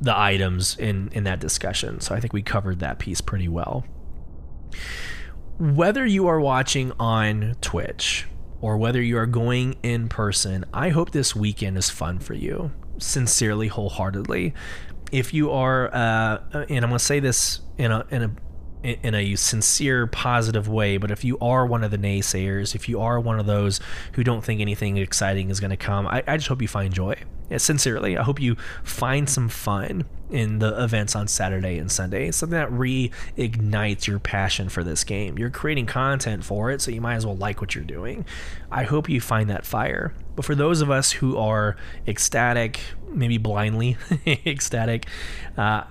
[0.00, 2.00] the items in in that discussion.
[2.00, 3.65] So I think we covered that piece pretty well.
[5.58, 8.26] Whether you are watching on Twitch
[8.60, 12.72] or whether you are going in person, I hope this weekend is fun for you.
[12.98, 14.54] Sincerely, wholeheartedly.
[15.12, 18.30] If you are, uh, and I'm going to say this in a in a
[18.82, 20.96] in a sincere, positive way.
[20.96, 23.80] But if you are one of the naysayers, if you are one of those
[24.12, 26.92] who don't think anything exciting is going to come, I, I, just hope you find
[26.92, 27.16] joy.
[27.50, 32.30] Yeah, sincerely, I hope you find some fun in the events on Saturday and Sunday.
[32.32, 35.38] Something that reignites your passion for this game.
[35.38, 38.24] You're creating content for it, so you might as well like what you're doing.
[38.70, 40.12] I hope you find that fire.
[40.34, 43.96] But for those of us who are ecstatic, maybe blindly
[44.26, 45.06] ecstatic,
[45.56, 45.84] uh,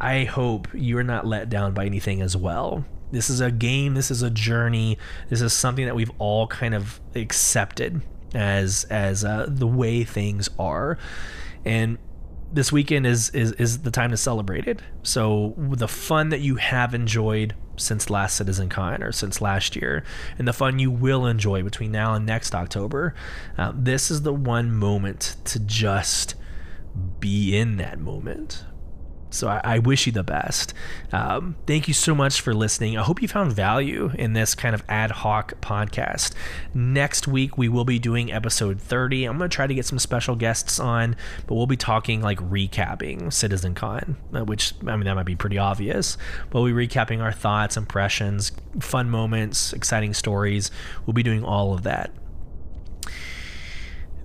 [0.00, 2.84] I hope you're not let down by anything as well.
[3.12, 4.98] This is a game, this is a journey,
[5.28, 8.02] this is something that we've all kind of accepted
[8.34, 10.96] as as uh, the way things are.
[11.64, 11.98] And
[12.52, 14.80] this weekend is, is is the time to celebrate it.
[15.02, 20.04] So the fun that you have enjoyed since last Citizen Con or since last year,
[20.38, 23.14] and the fun you will enjoy between now and next October,
[23.58, 26.34] uh, this is the one moment to just
[27.18, 28.64] be in that moment.
[29.30, 30.74] So I, I, wish you the best.
[31.12, 32.98] Um, thank you so much for listening.
[32.98, 36.34] I hope you found value in this kind of ad hoc podcast.
[36.74, 39.24] Next week, we will be doing episode 30.
[39.24, 41.16] I'm going to try to get some special guests on,
[41.46, 45.36] but we'll be talking like recapping Citizen Con, uh, which, I mean, that might be
[45.36, 46.18] pretty obvious.
[46.50, 50.70] But we'll be recapping our thoughts, impressions, fun moments, exciting stories.
[51.06, 52.10] We'll be doing all of that.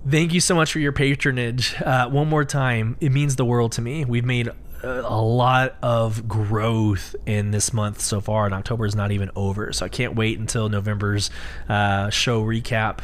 [0.08, 1.74] Thank you so much for your patronage.
[1.82, 4.04] Uh, one more time, it means the world to me.
[4.04, 4.48] We've made
[4.86, 9.72] a lot of growth in this month so far, and October is not even over.
[9.72, 11.30] So I can't wait until November's
[11.68, 13.00] uh, show recap.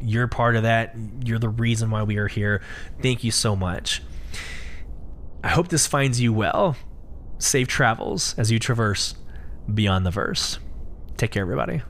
[0.00, 0.94] You're part of that.
[1.24, 2.62] You're the reason why we are here.
[3.00, 4.02] Thank you so much.
[5.42, 6.76] I hope this finds you well.
[7.38, 9.14] Safe travels as you traverse
[9.72, 10.58] beyond the verse.
[11.16, 11.82] Take care, everybody.